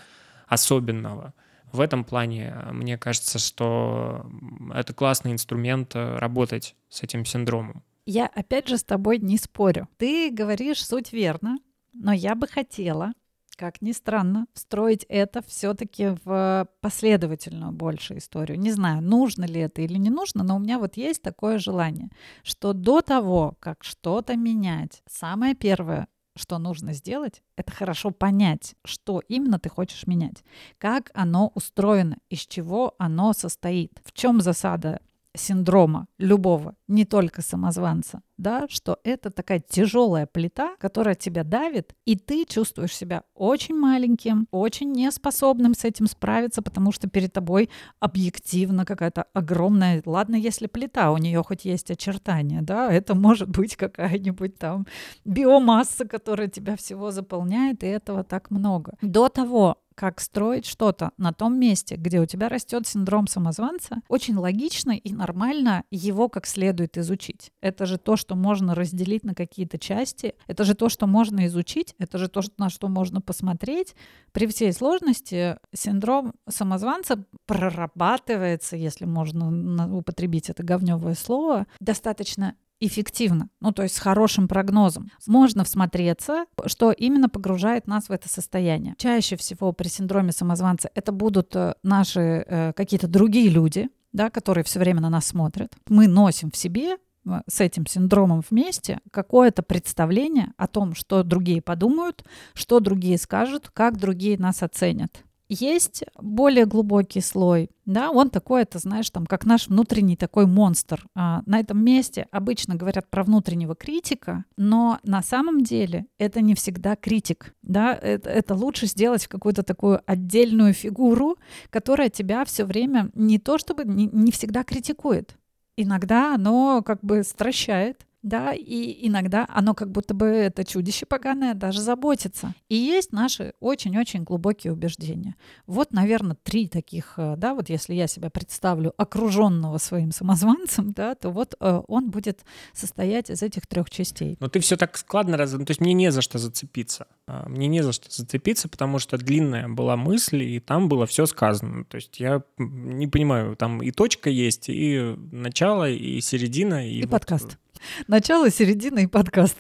[0.46, 1.34] особенного.
[1.72, 4.24] В этом плане э, мне кажется, что
[4.72, 7.82] это классный инструмент э, работать с этим синдромом.
[8.06, 9.88] Я опять же с тобой не спорю.
[9.96, 11.58] Ты говоришь суть верно,
[11.92, 13.12] но я бы хотела,
[13.58, 18.58] как ни странно, встроить это все-таки в последовательную больше историю.
[18.58, 22.08] Не знаю, нужно ли это или не нужно, но у меня вот есть такое желание,
[22.44, 29.20] что до того, как что-то менять, самое первое, что нужно сделать, это хорошо понять, что
[29.28, 30.44] именно ты хочешь менять,
[30.78, 35.00] как оно устроено, из чего оно состоит, в чем засада
[35.36, 42.16] синдрома любого, не только самозванца, да, что это такая тяжелая плита, которая тебя давит, и
[42.16, 48.84] ты чувствуешь себя очень маленьким, очень неспособным с этим справиться, потому что перед тобой объективно
[48.84, 54.58] какая-то огромная, ладно, если плита, у нее хоть есть очертания, да, это может быть какая-нибудь
[54.58, 54.86] там
[55.24, 58.94] биомасса, которая тебя всего заполняет, и этого так много.
[59.02, 64.36] До того, как строить что-то на том месте, где у тебя растет синдром самозванца, очень
[64.36, 67.50] логично и нормально его как следует изучить.
[67.60, 71.96] Это же то, что можно разделить на какие-то части, это же то, что можно изучить,
[71.98, 73.96] это же то, на что можно посмотреть.
[74.30, 83.72] При всей сложности синдром самозванца прорабатывается, если можно употребить это говневое слово, достаточно эффективно, ну
[83.72, 85.10] то есть с хорошим прогнозом.
[85.26, 88.94] Можно всмотреться, что именно погружает нас в это состояние.
[88.98, 94.64] Чаще всего при синдроме самозванца это будут э, наши э, какие-то другие люди, да, которые
[94.64, 95.72] все время на нас смотрят.
[95.88, 101.60] Мы носим в себе э, с этим синдромом вместе какое-то представление о том, что другие
[101.60, 105.24] подумают, что другие скажут, как другие нас оценят.
[105.48, 111.06] Есть более глубокий слой, да, он такой, это, знаешь, там, как наш внутренний такой монстр.
[111.14, 116.54] А, на этом месте обычно говорят про внутреннего критика, но на самом деле это не
[116.54, 121.38] всегда критик, да, это, это лучше сделать в какую-то такую отдельную фигуру,
[121.70, 125.38] которая тебя все время не то чтобы не, не всегда критикует,
[125.78, 131.54] иногда оно как бы стращает, да, и иногда оно как будто бы это чудище поганое
[131.54, 132.54] даже заботится.
[132.68, 135.36] И есть наши очень-очень глубокие убеждения.
[135.66, 141.14] Вот, наверное, три таких, э, да, вот если я себя представлю окруженного своим самозванцем, да,
[141.14, 144.36] то вот э, он будет состоять из этих трех частей.
[144.40, 147.06] Но ты все так складно раз, то есть мне не за что зацепиться.
[147.26, 151.26] А, мне не за что зацепиться, потому что длинная была мысль, и там было все
[151.26, 151.84] сказано.
[151.84, 156.88] То есть я не понимаю, там и точка есть, и начало, и середина.
[156.88, 157.58] И, и вот подкаст.
[158.06, 159.56] Начало, середина и подкаст.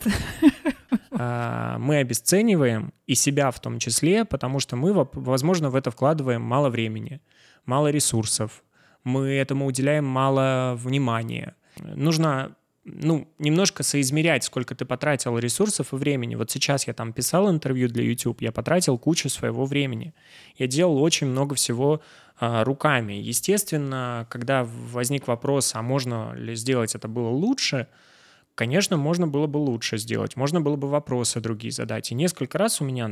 [1.10, 6.42] А, мы обесцениваем и себя в том числе, потому что мы, возможно, в это вкладываем
[6.42, 7.20] мало времени,
[7.66, 8.62] мало ресурсов,
[9.04, 11.56] мы этому уделяем мало внимания.
[11.80, 12.56] Нужно
[12.94, 16.34] ну, немножко соизмерять, сколько ты потратил ресурсов и времени.
[16.34, 20.14] Вот сейчас я там писал интервью для YouTube, я потратил кучу своего времени.
[20.56, 22.00] Я делал очень много всего
[22.40, 23.14] а, руками.
[23.14, 27.88] Естественно, когда возник вопрос, а можно ли сделать это было лучше,
[28.54, 32.10] конечно, можно было бы лучше сделать, можно было бы вопросы другие задать.
[32.10, 33.08] И несколько раз у меня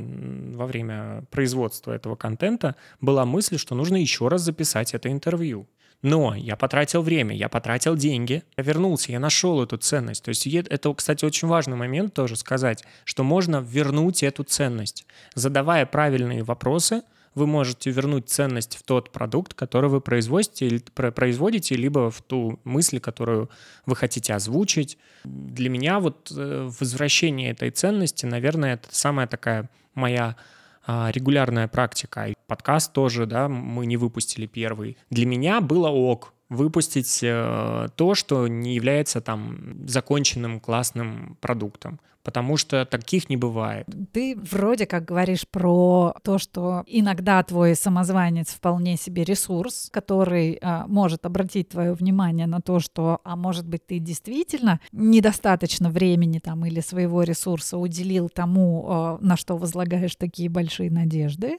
[0.57, 5.69] во время производства этого контента была мысль, что нужно еще раз записать это интервью.
[6.03, 10.25] Но я потратил время, я потратил деньги, я вернулся, я нашел эту ценность.
[10.25, 15.07] То есть это, кстати, очень важный момент тоже сказать, что можно вернуть эту ценность.
[15.35, 17.03] Задавая правильные вопросы,
[17.37, 22.99] вы можете вернуть ценность в тот продукт, который вы производите, производите, либо в ту мысль,
[22.99, 23.51] которую
[23.85, 24.97] вы хотите озвучить.
[25.25, 30.37] Для меня вот э, возвращение этой ценности, наверное, это самая такая моя
[30.87, 32.29] регулярная практика.
[32.29, 34.97] И подкаст тоже, да, мы не выпустили первый.
[35.11, 42.57] Для меня было ок выпустить э, то, что не является там законченным классным продуктом потому
[42.57, 43.87] что таких не бывает.
[44.11, 50.89] Ты вроде как говоришь про то, что иногда твой самозванец вполне себе ресурс, который а,
[50.89, 56.67] может обратить твое внимание на то, что, а может быть, ты действительно недостаточно времени там
[56.67, 61.59] или своего ресурса уделил тому, а, на что возлагаешь такие большие надежды,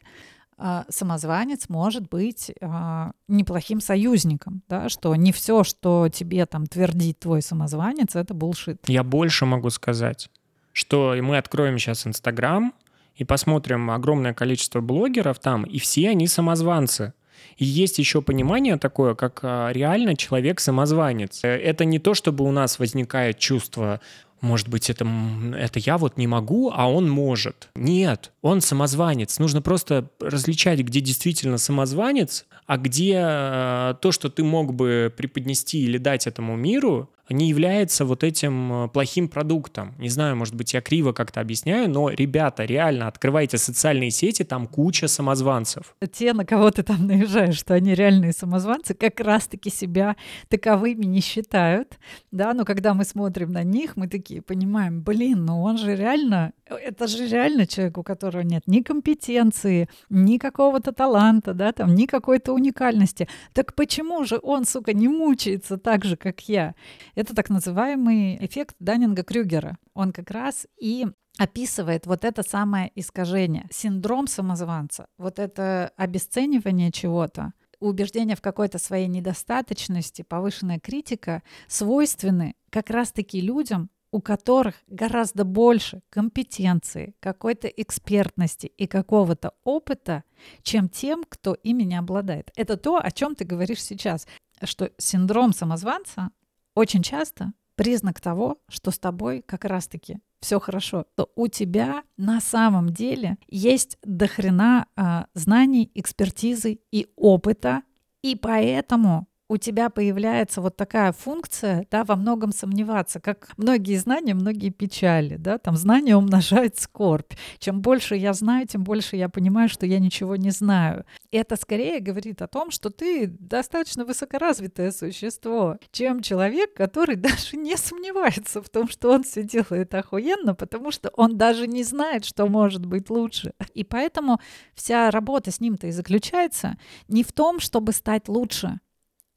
[0.89, 7.41] самозванец может быть а, неплохим союзником, да, что не все, что тебе там твердит твой
[7.41, 8.87] самозванец, это булшит.
[8.87, 10.29] Я больше могу сказать
[10.77, 12.71] что мы откроем сейчас Инстаграм
[13.15, 17.13] и посмотрим огромное количество блогеров там, и все они самозванцы.
[17.57, 21.43] И есть еще понимание такое, как а, реально человек-самозванец.
[21.43, 23.99] Э, это не то, чтобы у нас возникает чувство,
[24.41, 25.07] может быть, это,
[25.55, 27.69] это я вот не могу, а он может.
[27.75, 29.39] Нет, он самозванец.
[29.39, 35.81] Нужно просто различать, где действительно самозванец, а где э, то, что ты мог бы преподнести
[35.81, 39.95] или дать этому миру, не является вот этим э, плохим продуктом.
[39.97, 44.67] Не знаю, может быть, я криво как-то объясняю, но, ребята, реально, открывайте социальные сети, там
[44.67, 45.95] куча самозванцев.
[46.11, 50.15] Те, на кого ты там наезжаешь, что они реальные самозванцы, как раз-таки себя
[50.47, 51.97] таковыми не считают,
[52.31, 56.53] да, но когда мы смотрим на них, мы такие понимаем, блин, ну он же реально,
[56.65, 62.05] это же реально человек, у которого нет ни компетенции, ни какого-то таланта, да, там, ни
[62.05, 63.27] какой-то уникальности.
[63.53, 66.75] Так почему же он, сука, не мучается так же, как я?
[67.17, 69.77] Это так называемый эффект Даннинга-Крюгера.
[69.95, 71.07] Он как раз и
[71.39, 79.07] описывает вот это самое искажение, синдром самозванца, вот это обесценивание чего-то, убеждение в какой-то своей
[79.07, 88.85] недостаточности, повышенная критика свойственны как раз-таки людям, у которых гораздо больше компетенции, какой-то экспертности и
[88.85, 90.23] какого-то опыта,
[90.61, 92.51] чем тем, кто ими не обладает.
[92.55, 94.27] Это то, о чем ты говоришь сейчас,
[94.63, 96.29] что синдром самозванца
[96.77, 102.39] очень часто признак того, что с тобой как раз-таки все хорошо, то у тебя на
[102.39, 107.81] самом деле есть дохрена а, знаний, экспертизы и опыта,
[108.21, 114.33] и поэтому у тебя появляется вот такая функция, да, во многом сомневаться, как многие знания,
[114.33, 117.33] многие печали, да, там знание умножает скорбь.
[117.59, 121.05] Чем больше я знаю, тем больше я понимаю, что я ничего не знаю.
[121.31, 127.77] Это скорее говорит о том, что ты достаточно высокоразвитое существо, чем человек, который даже не
[127.77, 132.47] сомневается в том, что он все делает охуенно, потому что он даже не знает, что
[132.47, 133.53] может быть лучше.
[133.73, 134.41] И поэтому
[134.73, 138.79] вся работа с ним-то и заключается не в том, чтобы стать лучше,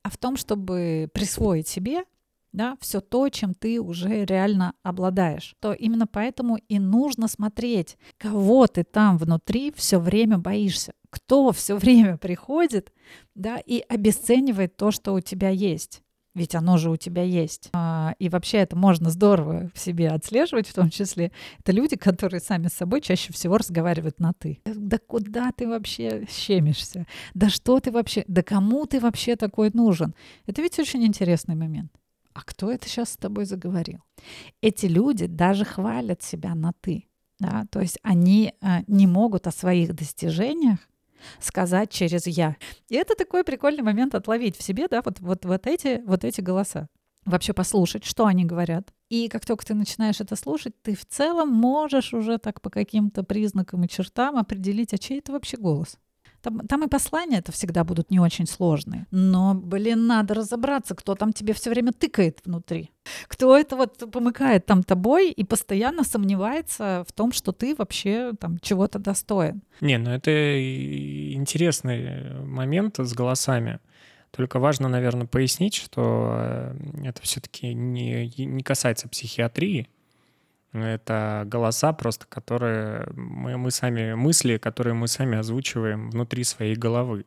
[0.03, 2.05] а в том, чтобы присвоить себе
[2.53, 5.55] да, все то, чем ты уже реально обладаешь.
[5.61, 11.77] То именно поэтому и нужно смотреть, кого ты там внутри все время боишься, кто все
[11.77, 12.93] время приходит
[13.35, 16.03] да, и обесценивает то, что у тебя есть
[16.35, 17.71] ведь оно же у тебя есть.
[17.73, 21.33] А, и вообще это можно здорово в себе отслеживать, в том числе.
[21.59, 24.61] Это люди, которые сами с собой чаще всего разговаривают на «ты».
[24.65, 27.07] Да куда ты вообще щемишься?
[27.35, 28.25] Да что ты вообще?
[28.29, 30.15] Да кому ты вообще такой нужен?
[30.47, 31.93] Это ведь очень интересный момент.
[32.33, 33.99] А кто это сейчас с тобой заговорил?
[34.61, 37.07] Эти люди даже хвалят себя на «ты».
[37.41, 37.67] Да?
[37.71, 40.79] То есть они а, не могут о своих достижениях
[41.41, 42.57] сказать через «я».
[42.89, 46.41] И это такой прикольный момент отловить в себе, да, вот, вот, вот, эти, вот эти
[46.41, 46.89] голоса.
[47.27, 48.93] Вообще послушать, что они говорят.
[49.11, 53.23] И как только ты начинаешь это слушать, ты в целом можешь уже так по каким-то
[53.23, 55.99] признакам и чертам определить, а чей это вообще голос.
[56.43, 59.07] Там, там и послания это всегда будут не очень сложные.
[59.11, 62.91] Но, блин, надо разобраться, кто там тебе все время тыкает внутри.
[63.29, 68.59] Кто это вот помыкает там тобой и постоянно сомневается в том, что ты вообще там
[68.61, 69.63] чего-то достоин.
[69.81, 70.31] Не, ну это
[71.33, 73.81] интересный момент с голосами.
[74.31, 76.75] Только важно, наверное, пояснить, что э,
[77.05, 79.89] это все-таки не, не касается психиатрии,
[80.73, 87.27] это голоса просто, которые мы, мы сами, мысли, которые мы сами озвучиваем внутри своей головы.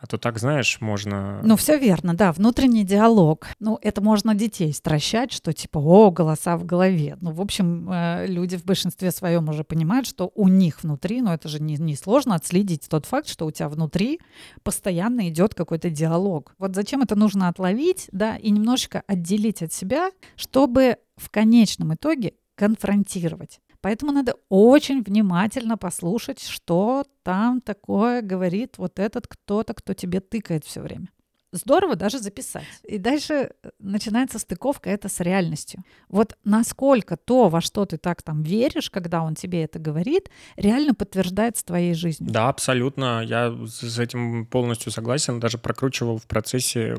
[0.00, 1.40] А то так, знаешь, можно...
[1.42, 3.48] Ну, все верно, да, внутренний диалог.
[3.58, 7.18] Ну, это можно детей стращать, что типа, о, голоса в голове.
[7.20, 11.32] Ну, в общем, э, люди в большинстве своем уже понимают, что у них внутри, ну,
[11.32, 14.20] это же не, не сложно отследить тот факт, что у тебя внутри
[14.62, 16.54] постоянно идет какой-то диалог.
[16.58, 22.34] Вот зачем это нужно отловить, да, и немножечко отделить от себя, чтобы в конечном итоге
[22.54, 23.60] конфронтировать.
[23.80, 30.64] Поэтому надо очень внимательно послушать, что там такое говорит вот этот кто-то, кто тебе тыкает
[30.64, 31.08] все время.
[31.50, 32.66] Здорово даже записать.
[32.82, 35.82] И дальше э, начинается стыковка это с реальностью.
[36.10, 40.94] Вот насколько то, во что ты так там веришь, когда он тебе это говорит, реально
[40.94, 42.30] подтверждается твоей жизнью.
[42.30, 43.22] Да, абсолютно.
[43.24, 45.40] Я с этим полностью согласен.
[45.40, 46.96] Даже прокручивал в процессе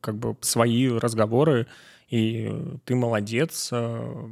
[0.00, 1.68] как бы свои разговоры.
[2.08, 2.52] И
[2.84, 4.24] ты молодец, э,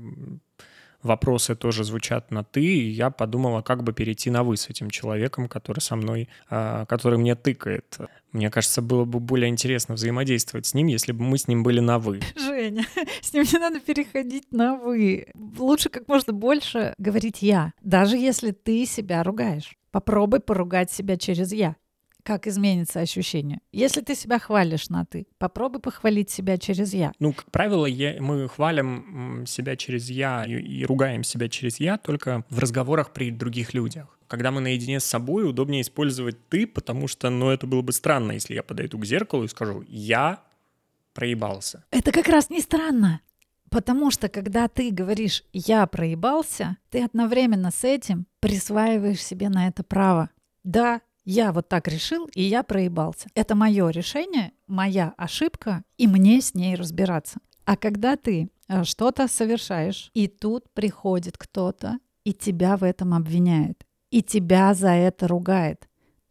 [1.03, 4.90] вопросы тоже звучат на «ты», и я подумала, как бы перейти на «вы» с этим
[4.90, 7.98] человеком, который со мной, а, который мне тыкает.
[8.32, 11.80] Мне кажется, было бы более интересно взаимодействовать с ним, если бы мы с ним были
[11.80, 12.20] на «вы».
[12.36, 12.84] Женя,
[13.20, 15.26] с ним не надо переходить на «вы».
[15.59, 19.76] Лучше как можно больше говорить «я», даже если ты себя ругаешь.
[19.90, 21.76] Попробуй поругать себя через «я»
[22.23, 23.61] как изменится ощущение.
[23.73, 27.12] Если ты себя хвалишь на «ты», попробуй похвалить себя через «я».
[27.18, 31.99] Ну, как правило, я, мы хвалим себя через «я» и, и ругаем себя через «я»
[31.99, 34.18] только в разговорах при других людях.
[34.29, 38.33] Когда мы наедине с собой, удобнее использовать «ты», потому что, ну, это было бы странно,
[38.33, 40.43] если я подойду к зеркалу и скажу «я
[41.12, 41.85] проебался».
[41.91, 43.20] Это как раз не странно.
[43.70, 49.83] Потому что когда ты говоришь «я проебался», ты одновременно с этим присваиваешь себе на это
[49.83, 50.31] право.
[50.62, 53.29] Да, я вот так решил, и я проебался.
[53.35, 57.39] Это мое решение, моя ошибка, и мне с ней разбираться.
[57.64, 63.85] А когда ты э, что-то совершаешь, и тут приходит кто-то, и тебя в этом обвиняет,
[64.11, 65.89] и тебя за это ругает,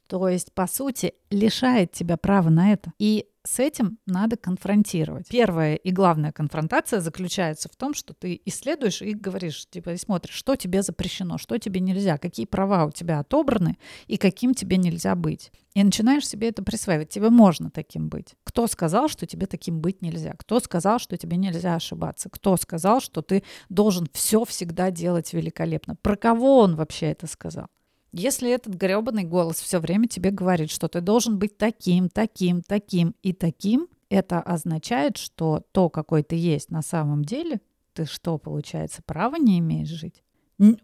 [0.08, 2.92] то есть, по сути, лишает тебя права на это.
[3.00, 5.28] И с этим надо конфронтировать.
[5.28, 10.56] Первая и главная конфронтация заключается в том, что ты исследуешь и говоришь, типа, смотришь, что
[10.56, 13.78] тебе запрещено, что тебе нельзя, какие права у тебя отобраны
[14.08, 15.52] и каким тебе нельзя быть.
[15.74, 17.10] И начинаешь себе это присваивать.
[17.10, 18.36] Тебе можно таким быть.
[18.44, 20.34] Кто сказал, что тебе таким быть нельзя?
[20.38, 22.30] Кто сказал, что тебе нельзя ошибаться?
[22.30, 25.96] Кто сказал, что ты должен все всегда делать великолепно?
[25.96, 27.68] Про кого он вообще это сказал?
[28.14, 33.16] Если этот гребаный голос все время тебе говорит, что ты должен быть таким, таким, таким
[33.24, 37.62] и таким, это означает, что то, какой ты есть на самом деле,
[37.94, 40.24] ты что, получается, права не имеешь жить?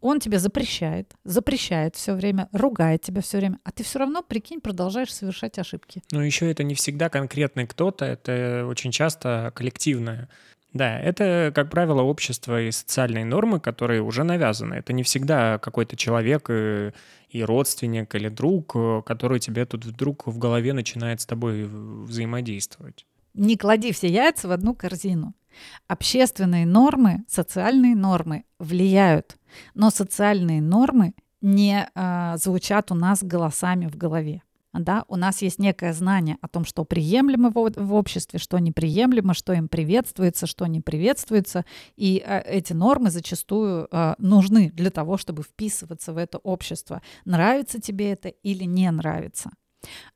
[0.01, 4.59] Он тебе запрещает, запрещает все время, ругает тебя все время, а ты все равно, прикинь,
[4.59, 6.01] продолжаешь совершать ошибки.
[6.11, 10.29] Но еще это не всегда конкретный кто-то, это очень часто коллективное.
[10.77, 14.75] Да, это, как правило, общество и социальные нормы, которые уже навязаны.
[14.75, 16.91] Это не всегда какой-то человек и,
[17.29, 23.07] и родственник или друг, который тебе тут вдруг в голове начинает с тобой взаимодействовать.
[23.33, 25.33] Не клади все яйца в одну корзину.
[25.87, 29.37] Общественные нормы, социальные нормы влияют,
[29.73, 34.43] но социальные нормы не э, звучат у нас голосами в голове
[34.79, 39.53] да, у нас есть некое знание о том, что приемлемо в, обществе, что неприемлемо, что
[39.53, 41.65] им приветствуется, что не приветствуется,
[41.95, 47.01] и э, эти нормы зачастую э, нужны для того, чтобы вписываться в это общество.
[47.25, 49.51] Нравится тебе это или не нравится.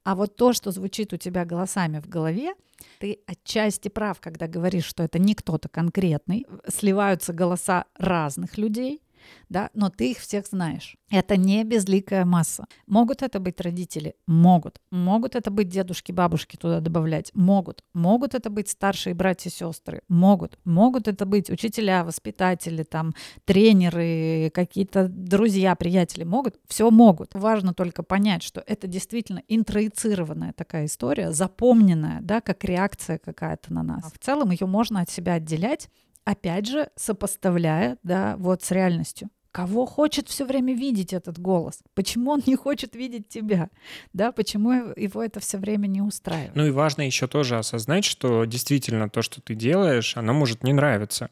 [0.03, 2.53] А вот то, что звучит у тебя голосами в голове,
[2.99, 9.01] ты отчасти прав, когда говоришь, что это не кто-то конкретный, сливаются голоса разных людей,
[9.49, 10.95] да, но ты их всех знаешь.
[11.09, 12.65] Это не безликая масса.
[12.87, 14.15] Могут это быть родители?
[14.27, 14.79] Могут.
[14.91, 17.31] Могут это быть дедушки, бабушки туда добавлять?
[17.33, 17.83] Могут.
[17.93, 20.01] Могут это быть старшие братья и сестры?
[20.07, 20.57] Могут.
[20.63, 23.13] Могут это быть учителя, воспитатели, там,
[23.43, 26.23] тренеры, какие-то друзья, приятели?
[26.23, 26.55] Могут.
[26.67, 27.33] Все могут.
[27.33, 33.83] Важно только понять, что это действительно интроицированная такая история, запомненная, да, как реакция какая-то на
[33.83, 34.05] нас.
[34.05, 35.89] А в целом ее можно от себя отделять
[36.25, 39.29] опять же, сопоставляя, да, вот с реальностью.
[39.51, 41.79] Кого хочет все время видеть этот голос?
[41.93, 43.69] Почему он не хочет видеть тебя?
[44.13, 46.55] Да, почему его это все время не устраивает?
[46.55, 50.71] Ну и важно еще тоже осознать, что действительно то, что ты делаешь, оно может не
[50.71, 51.29] нравиться.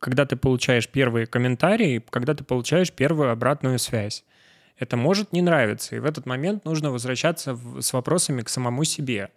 [0.00, 4.24] Когда ты получаешь первые комментарии, когда ты получаешь первую обратную связь.
[4.76, 8.84] Это может не нравиться, и в этот момент нужно возвращаться в, с вопросами к самому
[8.84, 9.30] себе.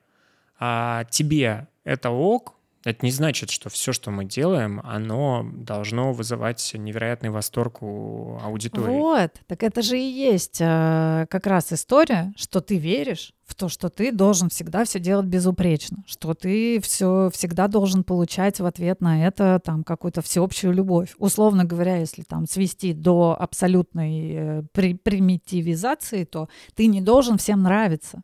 [0.59, 2.55] А тебе это ок,
[2.85, 8.97] это не значит, что все, что мы делаем, оно должно вызывать невероятный восторг у аудитории.
[8.97, 13.67] Вот, так это же и есть э, как раз история, что ты веришь в то,
[13.67, 19.01] что ты должен всегда все делать безупречно, что ты все всегда должен получать в ответ
[19.01, 21.15] на это там какую-то всеобщую любовь.
[21.17, 27.61] Условно говоря, если там свести до абсолютной э, при, примитивизации, то ты не должен всем
[27.61, 28.21] нравиться,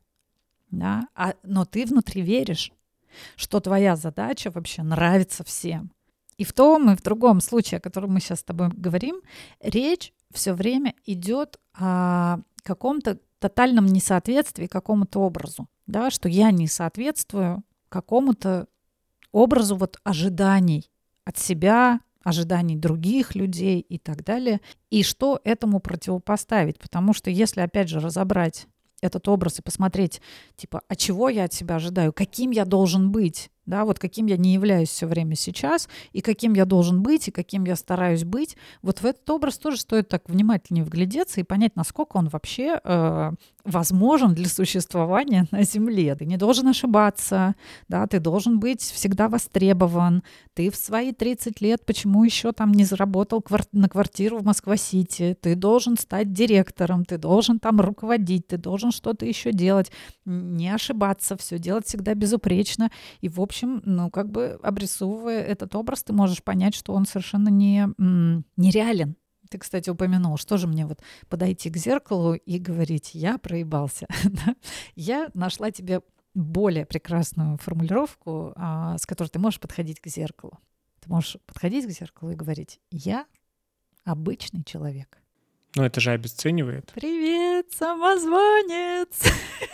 [0.72, 2.72] да, а, но ты внутри веришь
[3.36, 5.92] что твоя задача вообще нравится всем.
[6.38, 9.22] И в том и в другом случае, о котором мы сейчас с тобой говорим,
[9.62, 17.64] речь все время идет о каком-то тотальном несоответствии какому-то образу, да, что я не соответствую
[17.90, 18.68] какому-то
[19.32, 20.90] образу вот ожиданий
[21.26, 24.60] от себя, ожиданий других людей и так далее,
[24.90, 26.80] и что этому противопоставить.
[26.80, 28.68] Потому что если, опять же, разобрать
[29.02, 30.22] этот образ и посмотреть,
[30.56, 34.38] типа, а чего я от себя ожидаю, каким я должен быть, да, вот каким я
[34.38, 38.56] не являюсь все время сейчас, и каким я должен быть, и каким я стараюсь быть,
[38.82, 43.32] вот в этот образ тоже стоит так внимательнее вглядеться и понять, насколько он вообще э,
[43.66, 46.16] возможен для существования на Земле.
[46.16, 47.56] Ты не должен ошибаться,
[47.88, 50.24] да, ты должен быть всегда востребован.
[50.54, 55.36] Ты в свои 30 лет почему еще там не заработал квар- на квартиру в Москва-Сити?
[55.42, 59.92] Ты должен стать директором, ты должен там руководить, ты должен что-то еще делать,
[60.26, 62.92] не ошибаться, все делать всегда безупречно.
[63.22, 67.50] И, в общем, ну, как бы обрисовывая этот образ, ты можешь понять, что он совершенно
[67.50, 67.88] не,
[68.56, 69.16] нереален.
[69.56, 74.06] Ты, кстати, упомянул, что же мне вот подойти к зеркалу и говорить, я проебался.
[74.96, 76.02] я нашла тебе
[76.34, 80.60] более прекрасную формулировку, а, с которой ты можешь подходить к зеркалу.
[81.00, 83.28] Ты можешь подходить к зеркалу и говорить, я
[84.04, 85.20] обычный человек.
[85.78, 86.92] Ну, это же обесценивает.
[86.94, 89.24] Привет, самозванец!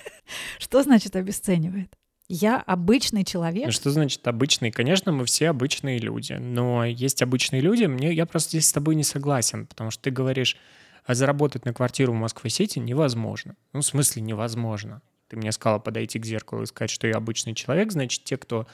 [0.60, 1.98] Что значит обесценивает?
[2.34, 3.66] Я обычный человек.
[3.66, 4.72] Ну, что значит обычный?
[4.72, 7.84] Конечно, мы все обычные люди, но есть обычные люди.
[7.84, 10.56] Мне я просто здесь с тобой не согласен, потому что ты говоришь,
[11.04, 13.58] а заработать на квартиру в Москве-Сити невозможно.
[13.74, 15.02] Ну, в смысле невозможно.
[15.28, 18.66] Ты мне сказала подойти к зеркалу и сказать, что я обычный человек, значит, те, кто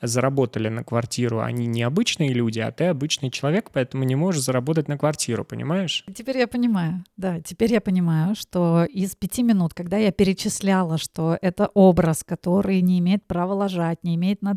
[0.00, 4.88] заработали на квартиру, они не обычные люди, а ты обычный человек, поэтому не можешь заработать
[4.88, 6.04] на квартиру, понимаешь?
[6.14, 11.38] Теперь я понимаю, да, теперь я понимаю, что из пяти минут, когда я перечисляла, что
[11.40, 14.54] это образ, который не имеет права ложать, не имеет на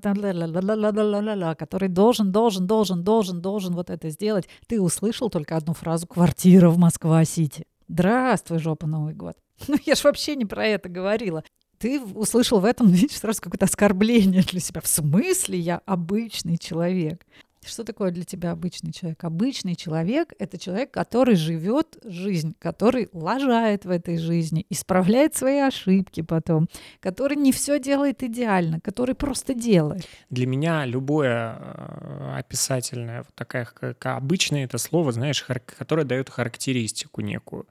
[1.55, 6.69] который должен, должен, должен, должен, должен вот это сделать, ты услышал только одну фразу «квартира
[6.69, 7.65] в Москва-Сити».
[7.87, 9.35] Здравствуй, жопа, Новый год.
[9.67, 11.43] Ну, я ж вообще не про это говорила
[11.81, 14.81] ты услышал в этом, видишь, сразу какое-то оскорбление для себя.
[14.81, 17.25] В смысле я обычный человек?
[17.63, 19.23] Что такое для тебя обычный человек?
[19.23, 26.21] Обычный человек— это человек, который живет жизнь, который лажает в этой жизни, исправляет свои ошибки
[26.21, 26.69] потом,
[26.99, 30.07] который не все делает идеально, который просто делает.
[30.31, 35.45] Для меня любое э, описательное, вот такая как обычное это слово, знаешь,
[35.77, 37.67] которое дает характеристику некую.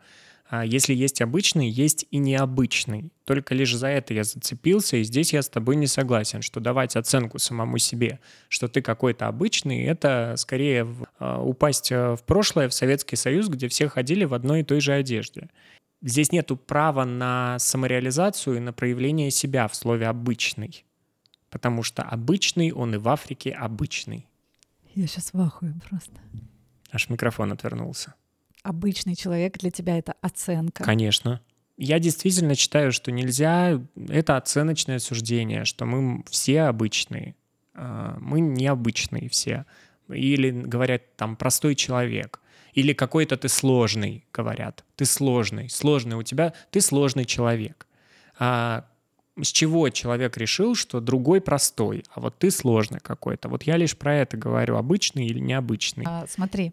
[0.50, 3.12] А если есть обычный, есть и необычный.
[3.24, 6.96] Только лишь за это я зацепился, и здесь я с тобой не согласен, что давать
[6.96, 10.88] оценку самому себе, что ты какой-то обычный, это скорее
[11.20, 14.80] а, упасть а, в прошлое, в Советский Союз, где все ходили в одной и той
[14.80, 15.50] же одежде.
[16.02, 20.84] Здесь нету права на самореализацию и на проявление себя в слове «обычный»,
[21.48, 24.26] потому что обычный, он и в Африке обычный.
[24.96, 26.18] Я сейчас в ахуе просто.
[26.90, 28.16] Аж микрофон отвернулся
[28.62, 30.84] обычный человек для тебя это оценка?
[30.84, 31.40] Конечно.
[31.76, 37.34] Я действительно считаю, что нельзя, это оценочное суждение, что мы все обычные,
[37.74, 39.64] а, мы необычные все.
[40.08, 42.40] Или говорят там простой человек,
[42.74, 44.84] или какой-то ты сложный, говорят.
[44.96, 47.86] Ты сложный, сложный у тебя, ты сложный человек.
[48.38, 48.86] А
[49.40, 53.48] с чего человек решил, что другой простой, а вот ты сложный какой-то.
[53.48, 56.04] Вот я лишь про это говорю, обычный или необычный.
[56.06, 56.72] А, смотри,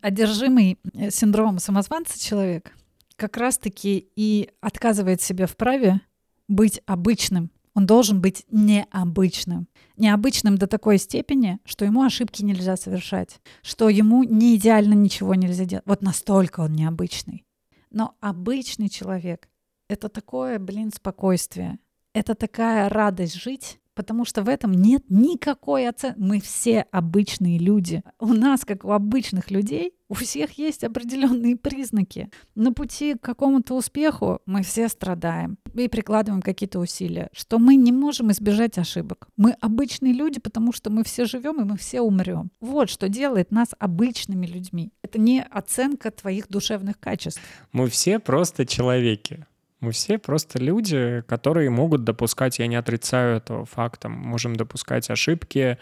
[0.00, 2.72] одержимый э, синдромом самозванца человек
[3.16, 6.00] как раз-таки и отказывает себе в праве
[6.48, 7.50] быть обычным.
[7.74, 9.68] Он должен быть необычным.
[9.96, 15.64] Необычным до такой степени, что ему ошибки нельзя совершать, что ему не идеально ничего нельзя
[15.64, 15.84] делать.
[15.86, 17.44] Вот настолько он необычный.
[17.90, 19.48] Но обычный человек—
[19.88, 21.78] это такое, блин, спокойствие.
[22.12, 26.18] Это такая радость жить, потому что в этом нет никакой оценки.
[26.18, 28.02] Мы все обычные люди.
[28.18, 32.30] У нас, как у обычных людей, У всех есть определенные признаки.
[32.54, 37.90] На пути к какому-то успеху мы все страдаем и прикладываем какие-то усилия, что мы не
[37.90, 39.28] можем избежать ошибок.
[39.36, 42.50] Мы обычные люди, потому что мы все живем и мы все умрем.
[42.60, 44.92] Вот что делает нас обычными людьми.
[45.02, 47.40] Это не оценка твоих душевных качеств.
[47.72, 49.46] Мы все просто человеки.
[49.84, 55.76] Мы все просто люди, которые могут допускать, я не отрицаю этого факта, можем допускать ошибки,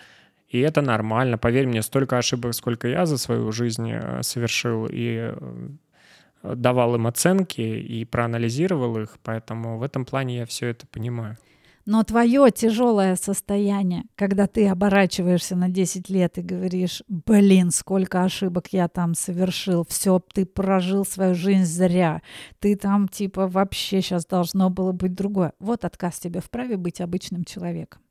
[0.48, 1.38] и это нормально.
[1.38, 5.68] Поверь мне, столько ошибок, сколько я за свою жизнь э, совершил и э,
[6.42, 11.38] давал им оценки и проанализировал их, поэтому в этом плане я все это понимаю.
[11.84, 18.68] Но твое тяжелое состояние, когда ты оборачиваешься на 10 лет и говоришь, блин, сколько ошибок
[18.72, 22.22] я там совершил, все, ты прожил свою жизнь зря,
[22.60, 25.52] ты там типа вообще сейчас должно было быть другое.
[25.58, 28.01] Вот отказ тебе вправе быть обычным человеком.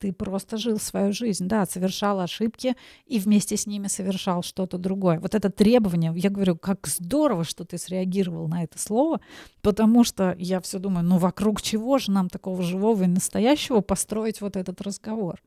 [0.00, 2.74] Ты просто жил свою жизнь, да, совершал ошибки
[3.04, 5.20] и вместе с ними совершал что-то другое.
[5.20, 9.20] Вот это требование, я говорю, как здорово, что ты среагировал на это слово,
[9.60, 14.40] потому что я все думаю, ну вокруг чего же нам такого живого и настоящего построить
[14.40, 15.42] вот этот разговор?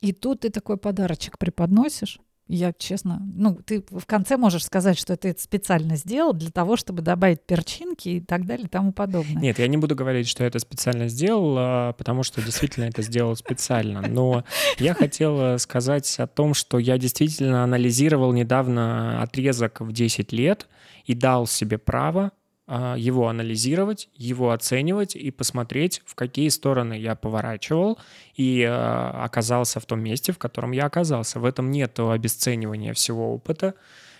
[0.00, 2.18] И тут ты такой подарочек преподносишь,
[2.48, 6.76] я честно, ну, ты в конце можешь сказать, что ты это специально сделал для того,
[6.76, 9.40] чтобы добавить перчинки и так далее и тому подобное.
[9.40, 13.02] Нет, я не буду говорить, что я это специально сделал, а, потому что действительно это
[13.02, 14.00] сделал специально.
[14.00, 14.44] Но
[14.78, 20.68] я хотел сказать о том, что я действительно анализировал недавно отрезок в 10 лет
[21.04, 22.32] и дал себе право
[22.68, 27.98] его анализировать, его оценивать и посмотреть, в какие стороны я поворачивал
[28.34, 31.40] и а, оказался в том месте, в котором я оказался.
[31.40, 33.74] В этом нет обесценивания всего опыта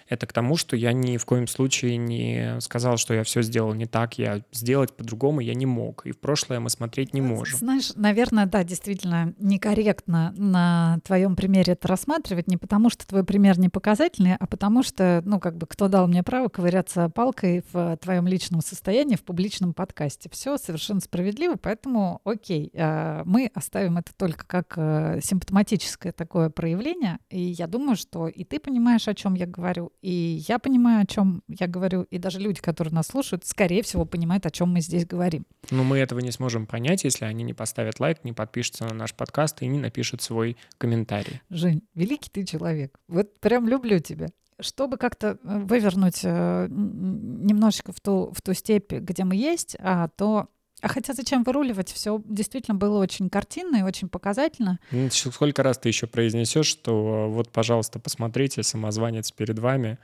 [0.09, 3.74] это к тому, что я ни в коем случае не сказал, что я все сделал
[3.74, 6.06] не так, я сделать по-другому я не мог.
[6.06, 7.59] И в прошлое мы смотреть не можем.
[7.59, 13.59] Знаешь, наверное, да, действительно некорректно на твоем примере это рассматривать, не потому что твой пример
[13.59, 17.96] не показательный, а потому что, ну, как бы, кто дал мне право ковыряться палкой в
[17.98, 20.28] твоем личном состоянии в публичном подкасте.
[20.32, 27.18] Все совершенно справедливо, поэтому окей, а, мы оставим это только как э, симптоматическое такое проявление,
[27.30, 31.07] и я думаю, что и ты понимаешь, о чем я говорю, и я понимаю, о
[31.07, 34.80] чем я говорю, и даже люди, которые нас слушают, скорее всего, понимают, о чем мы
[34.80, 35.46] здесь говорим.
[35.70, 39.14] Но мы этого не сможем понять, если они не поставят лайк, не подпишутся на наш
[39.14, 41.40] подкаст и не напишут свой комментарий.
[41.51, 42.99] Жень, великий ты человек.
[43.09, 44.28] Вот прям люблю тебя
[44.61, 50.09] чтобы как-то э, вывернуть э, немножечко в ту, в ту степь, где мы есть, а,
[50.09, 50.49] то
[50.81, 51.93] а хотя зачем выруливать?
[51.93, 54.79] Все действительно было очень картинно и очень показательно.
[54.91, 59.99] Ну, сколько раз ты еще произнесешь, что вот, пожалуйста, посмотрите, самозванец перед вами.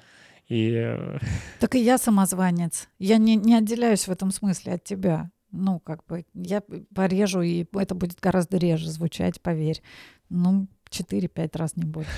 [0.48, 0.72] И...
[0.74, 1.18] Э,
[1.60, 2.88] так и я самозванец.
[2.98, 5.30] Я не, не отделяюсь в этом смысле от тебя.
[5.52, 6.62] Ну, как бы, я
[6.94, 9.80] порежу, и это будет гораздо реже звучать, поверь.
[10.28, 12.10] Ну, 4-5 раз не больше.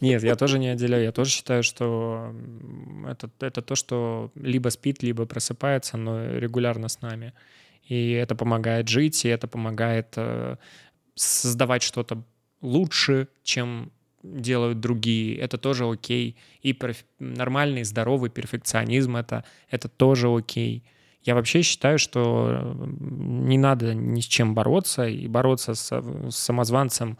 [0.00, 1.04] Нет, я тоже не отделяю.
[1.04, 2.34] Я тоже считаю, что
[3.06, 7.32] это, это то, что либо спит, либо просыпается, но регулярно с нами.
[7.84, 10.56] И это помогает жить, и это помогает э,
[11.14, 12.22] создавать что-то
[12.60, 13.90] лучше, чем
[14.22, 15.36] делают другие.
[15.36, 16.36] Это тоже окей.
[16.62, 17.04] И перф...
[17.18, 20.84] нормальный, здоровый перфекционизм это, это тоже окей.
[21.22, 27.18] Я вообще считаю, что не надо ни с чем бороться, и бороться с, с самозванцем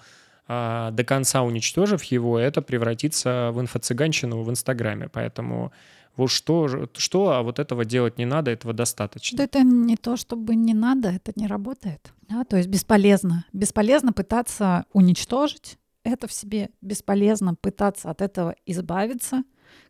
[0.54, 5.08] а, до конца уничтожив его, это превратится в инфо-цыганщину в Инстаграме.
[5.08, 5.72] Поэтому
[6.14, 9.38] вот что, что, а вот этого делать не надо, этого достаточно.
[9.38, 12.12] Да это не то, чтобы не надо, это не работает.
[12.28, 12.44] Да?
[12.44, 13.46] То есть бесполезно.
[13.54, 19.44] Бесполезно пытаться уничтожить это в себе, бесполезно пытаться от этого избавиться,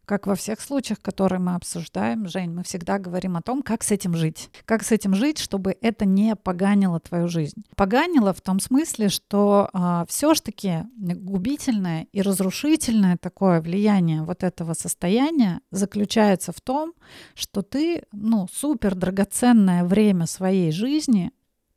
[0.05, 3.91] как во всех случаях, которые мы обсуждаем, Жень, мы всегда говорим о том, как с
[3.91, 4.51] этим жить.
[4.65, 7.65] Как с этим жить, чтобы это не поганило твою жизнь.
[7.77, 15.61] Поганило в том смысле, что а, все-таки губительное и разрушительное такое влияние вот этого состояния
[15.71, 16.95] заключается в том,
[17.35, 21.33] что ты, ну, супер драгоценное время своей жизни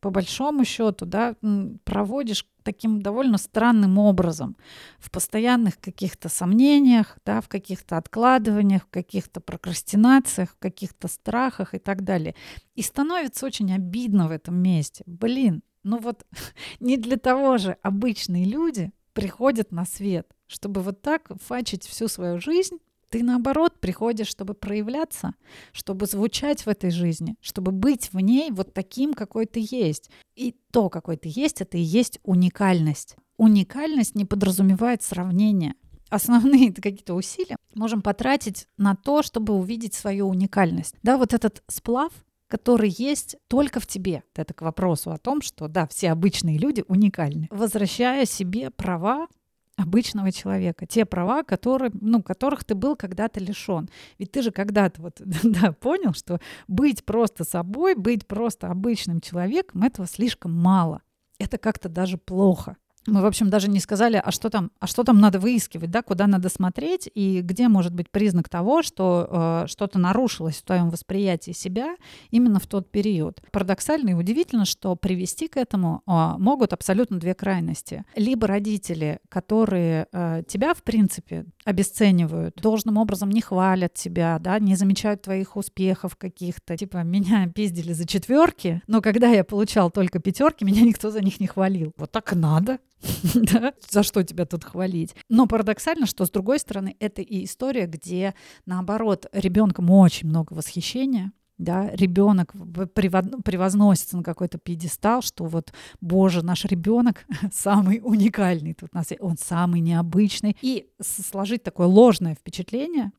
[0.06, 1.36] по большому счету, да,
[1.84, 4.56] проводишь таким довольно странным образом,
[5.00, 11.80] в постоянных каких-то сомнениях, да, в каких-то откладываниях, в каких-то прокрастинациях, в каких-то страхах и
[11.80, 12.36] так далее.
[12.76, 15.04] И становится очень обидно в этом месте.
[15.08, 16.24] Блин, ну вот
[16.80, 22.40] не для того же обычные люди приходят на свет, чтобы вот так фачить всю свою
[22.40, 22.78] жизнь
[23.16, 25.36] ты наоборот приходишь, чтобы проявляться,
[25.72, 30.10] чтобы звучать в этой жизни, чтобы быть в ней вот таким, какой ты есть.
[30.36, 33.16] И то, какой ты есть, это и есть уникальность.
[33.38, 35.76] Уникальность не подразумевает сравнение.
[36.10, 40.96] Основные какие-то усилия можем потратить на то, чтобы увидеть свою уникальность.
[41.02, 42.12] Да, вот этот сплав,
[42.50, 44.24] который есть только в тебе.
[44.36, 47.48] Это к вопросу о том, что да, все обычные люди уникальны.
[47.50, 49.30] Возвращая себе права
[49.78, 53.90] обычного человека, те права, которые, ну, которых ты был когда-то лишен.
[54.18, 59.84] Ведь ты же когда-то вот, да, понял, что быть просто собой, быть просто обычным человеком,
[59.84, 61.02] этого слишком мало.
[61.40, 62.78] Это как-то даже плохо.
[63.08, 66.02] Мы, в общем, даже не сказали, а что там, а что там надо выискивать, да,
[66.02, 70.90] куда надо смотреть и где может быть признак того, что э, что-то нарушилось в твоем
[70.90, 71.96] восприятии себя
[72.32, 73.42] именно в тот период.
[73.52, 78.06] Парадоксально и удивительно, что привести к этому э, могут абсолютно две крайности.
[78.16, 84.76] Либо родители, которые э, тебя, в принципе, обесценивают, должным образом не хвалят тебя, да, не
[84.76, 86.76] замечают твоих успехов каких-то.
[86.78, 91.40] Типа, меня пиздили за четверки, но когда я получал только пятерки, меня никто за них
[91.40, 91.94] не хвалил.
[91.98, 92.80] Вот так надо.
[93.36, 93.74] да?
[93.90, 95.16] За что тебя тут хвалить?
[95.30, 98.34] Но парадоксально, что с другой стороны, это и история, где
[98.66, 102.52] наоборот ребенком очень много восхищения, да, ребенок
[102.94, 109.80] превозносится на какой-то пьедестал, что вот, боже, наш ребенок самый уникальный тут нас, он самый
[109.80, 110.58] необычный.
[110.62, 113.12] И сложить такое ложное впечатление,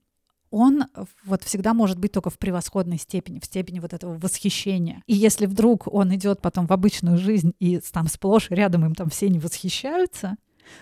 [0.57, 0.87] он
[1.25, 5.03] вот всегда может быть только в превосходной степени, в степени вот этого восхищения.
[5.07, 9.11] И если вдруг он идет потом в обычную жизнь, и там сплошь рядом им там
[9.11, 10.37] все не восхищаются,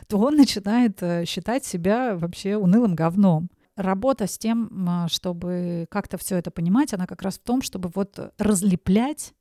[0.07, 3.51] то он начинает э, считать себя вообще унылым говном.
[3.77, 8.33] Работа с тем, чтобы как-то все это понимать, она как раз в том, чтобы вот
[8.39, 9.35] разлеплять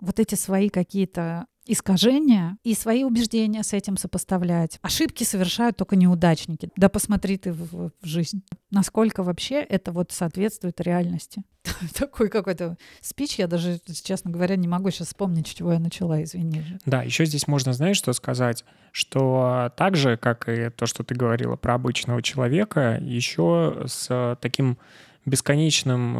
[0.00, 4.78] вот эти свои какие-то искажения и свои убеждения с этим сопоставлять.
[4.80, 6.70] Ошибки совершают только неудачники.
[6.76, 8.42] Да посмотри ты в, в жизнь.
[8.70, 11.42] Насколько вообще это вот соответствует реальности.
[11.94, 16.22] Такой какой-то спич, я даже, честно говоря, не могу сейчас вспомнить, с чего я начала,
[16.22, 16.62] извини.
[16.86, 21.14] Да, еще здесь можно, знаешь, что сказать, что так же, как и то, что ты
[21.14, 24.78] говорила про обычного человека, еще с таким
[25.26, 26.16] бесконечным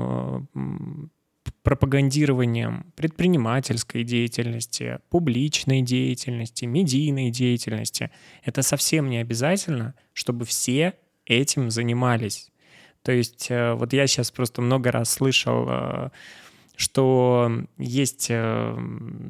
[0.54, 1.08] э,
[1.62, 8.10] пропагандированием предпринимательской деятельности, публичной деятельности, медийной деятельности.
[8.42, 10.94] Это совсем не обязательно, чтобы все
[11.26, 12.50] этим занимались.
[13.02, 16.10] То есть э, вот я сейчас просто много раз слышал э,
[16.78, 18.78] что есть э,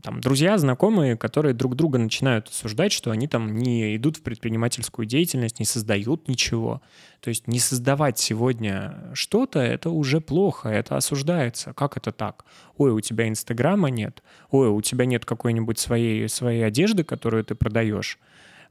[0.03, 5.07] там друзья, знакомые, которые друг друга начинают осуждать, что они там не идут в предпринимательскую
[5.07, 6.83] деятельность, не создают ничего.
[7.21, 11.73] То есть не создавать сегодня что-то— это уже плохо, это осуждается.
[11.73, 12.45] Как это так?
[12.77, 14.23] Ой, у тебя Инстаграма нет.
[14.51, 18.19] Ой, у тебя нет какой-нибудь своей, своей одежды, которую ты продаешь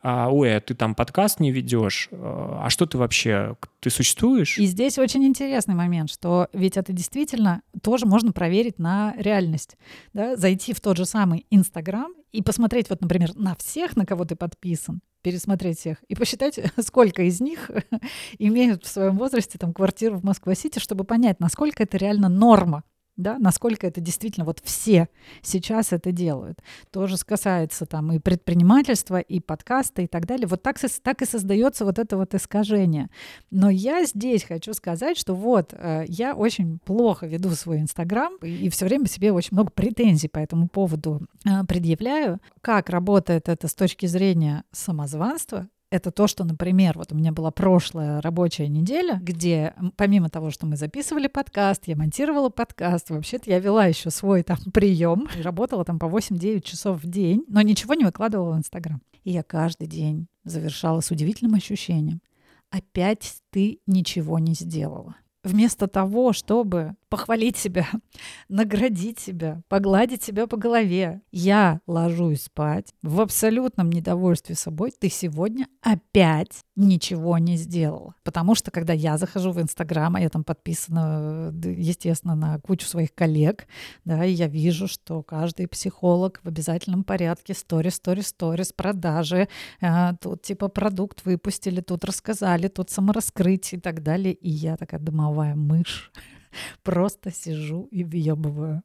[0.03, 4.57] ой, а ты там подкаст не ведешь, а, а что ты вообще, ты существуешь?
[4.57, 9.77] И здесь очень интересный момент, что ведь это действительно тоже можно проверить на реальность,
[10.13, 10.35] да?
[10.35, 14.35] зайти в тот же самый Инстаграм и посмотреть вот, например, на всех, на кого ты
[14.35, 17.71] подписан, пересмотреть всех и посчитать, сколько из них
[18.39, 22.83] имеют в своем возрасте там квартиру в Москва-Сити, чтобы понять, насколько это реально норма
[23.17, 25.09] да, насколько это действительно вот все
[25.41, 26.59] сейчас это делают.
[26.91, 30.47] Тоже касается там и предпринимательства, и подкаста и так далее.
[30.47, 33.09] Вот так, так и создается вот это вот искажение.
[33.51, 38.69] Но я здесь хочу сказать, что вот э, я очень плохо веду свой Инстаграм и,
[38.69, 42.39] все время себе очень много претензий по этому поводу э, предъявляю.
[42.61, 47.51] Как работает это с точки зрения самозванства, это то, что, например, вот у меня была
[47.51, 53.59] прошлая рабочая неделя, где помимо того, что мы записывали подкаст, я монтировала подкаст, вообще-то я
[53.59, 58.05] вела еще свой там прием, работала там по 8-9 часов в день, но ничего не
[58.05, 59.01] выкладывала в Инстаграм.
[59.23, 62.21] И я каждый день завершала с удивительным ощущением.
[62.69, 65.15] Опять ты ничего не сделала.
[65.47, 67.87] Вместо того, чтобы похвалить себя,
[68.49, 71.21] наградить себя, погладить себя по голове.
[71.31, 74.91] Я ложусь спать в абсолютном недовольстве собой.
[74.91, 78.13] Ты сегодня опять ничего не сделала.
[78.23, 83.13] Потому что, когда я захожу в Инстаграм, а я там подписана, естественно, на кучу своих
[83.15, 83.67] коллег,
[84.05, 89.47] да, и я вижу, что каждый психолог в обязательном порядке сторис, сторис, сторис, продажи,
[89.81, 94.33] а, тут типа продукт выпустили, тут рассказали, тут самораскрытие и так далее.
[94.33, 94.99] И я такая
[95.37, 96.11] домовая мышь
[96.83, 98.81] Просто сижу и въебываю.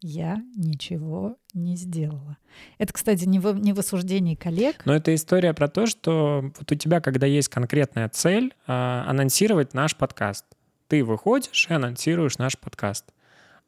[0.00, 2.36] Я ничего не сделала.
[2.78, 4.84] Это, кстати, не в, не в осуждении коллег.
[4.84, 9.72] Но это история про то, что вот у тебя, когда есть конкретная цель, э, анонсировать
[9.72, 10.44] наш подкаст.
[10.88, 13.14] Ты выходишь и анонсируешь наш подкаст.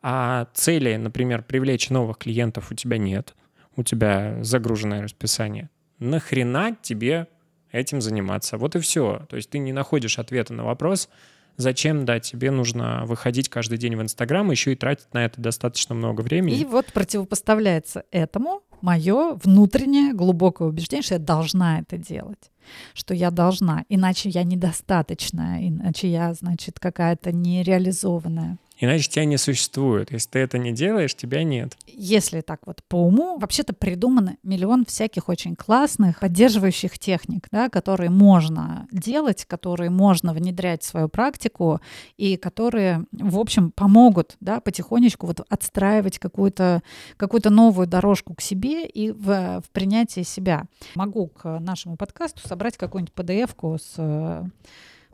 [0.03, 3.35] А цели, например, привлечь новых клиентов у тебя нет.
[3.77, 5.71] У тебя загруженное расписание.
[6.01, 7.29] Нахрена тебе
[7.73, 8.59] этим заниматься?
[8.59, 9.25] Вот и все.
[9.31, 11.09] То есть ты не находишь ответа на вопрос,
[11.57, 15.95] Зачем, да, тебе нужно выходить каждый день в Инстаграм, еще и тратить на это достаточно
[15.95, 16.57] много времени.
[16.59, 22.51] И вот противопоставляется этому мое внутреннее глубокое убеждение, что я должна это делать
[22.95, 28.59] что я должна, иначе я недостаточная, иначе я, значит, какая-то нереализованная.
[28.79, 30.13] Иначе тебя не существует.
[30.13, 31.77] Если ты это не делаешь, тебя нет.
[31.87, 38.11] Если так вот по уму, вообще-то придумано миллион всяких очень классных поддерживающих техник, да, которые
[38.11, 41.81] можно делать, которые можно внедрять в свою практику
[42.17, 46.83] и которые, в общем, помогут да, потихонечку вот отстраивать какую-то
[47.17, 50.65] какую новую дорожку к себе и в, в принятии себя.
[50.95, 54.51] Могу к нашему подкасту собрать какую-нибудь PDF-ку с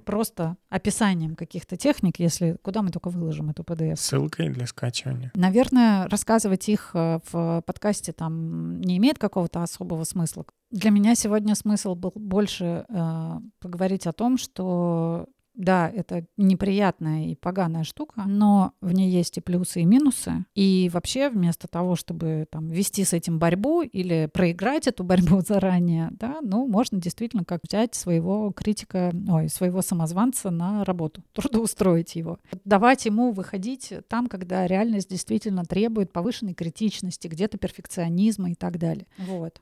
[0.03, 3.97] просто описанием каких-то техник, если куда мы только выложим эту PDF.
[3.97, 5.31] Ссылкой для скачивания.
[5.35, 10.45] Наверное, рассказывать их э, в подкасте там не имеет какого-то особого смысла.
[10.71, 13.31] Для меня сегодня смысл был больше э,
[13.61, 19.41] поговорить о том, что да, это неприятная и поганая штука, но в ней есть и
[19.41, 20.45] плюсы, и минусы.
[20.55, 26.09] И вообще, вместо того, чтобы там, вести с этим борьбу или проиграть эту борьбу заранее,
[26.13, 32.39] да, ну, можно действительно как взять своего критика, ой, своего самозванца на работу, трудоустроить его.
[32.65, 39.07] Давать ему выходить там, когда реальность действительно требует повышенной критичности, где-то перфекционизма и так далее.
[39.19, 39.61] Вот.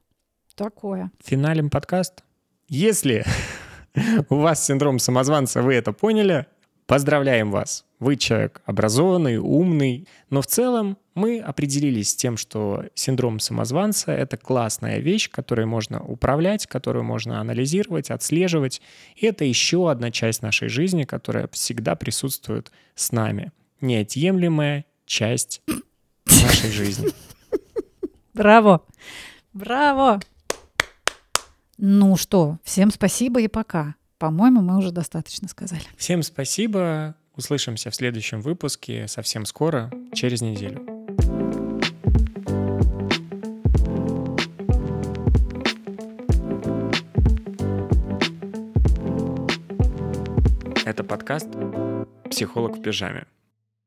[0.54, 1.10] Такое.
[1.24, 2.22] Финалем подкаст.
[2.68, 3.24] Если
[4.28, 6.46] у вас синдром самозванца, вы это поняли,
[6.86, 7.84] поздравляем вас.
[8.00, 14.36] Вы человек образованный, умный, но в целом мы определились с тем, что синдром самозванца— это
[14.36, 18.80] классная вещь, которой можно управлять, которую можно анализировать, отслеживать.
[19.16, 23.52] И это еще одна часть нашей жизни, которая всегда присутствует с нами.
[23.80, 25.62] Неотъемлемая часть
[26.26, 27.10] нашей жизни.
[28.34, 28.82] Браво!
[29.52, 30.20] Браво!
[31.82, 33.94] Ну что, всем спасибо и пока.
[34.18, 35.80] По-моему, мы уже достаточно сказали.
[35.96, 37.14] Всем спасибо.
[37.36, 40.84] Услышимся в следующем выпуске совсем скоро, через неделю.
[50.84, 51.48] Это подкаст
[52.30, 53.24] «Психолог в пижаме».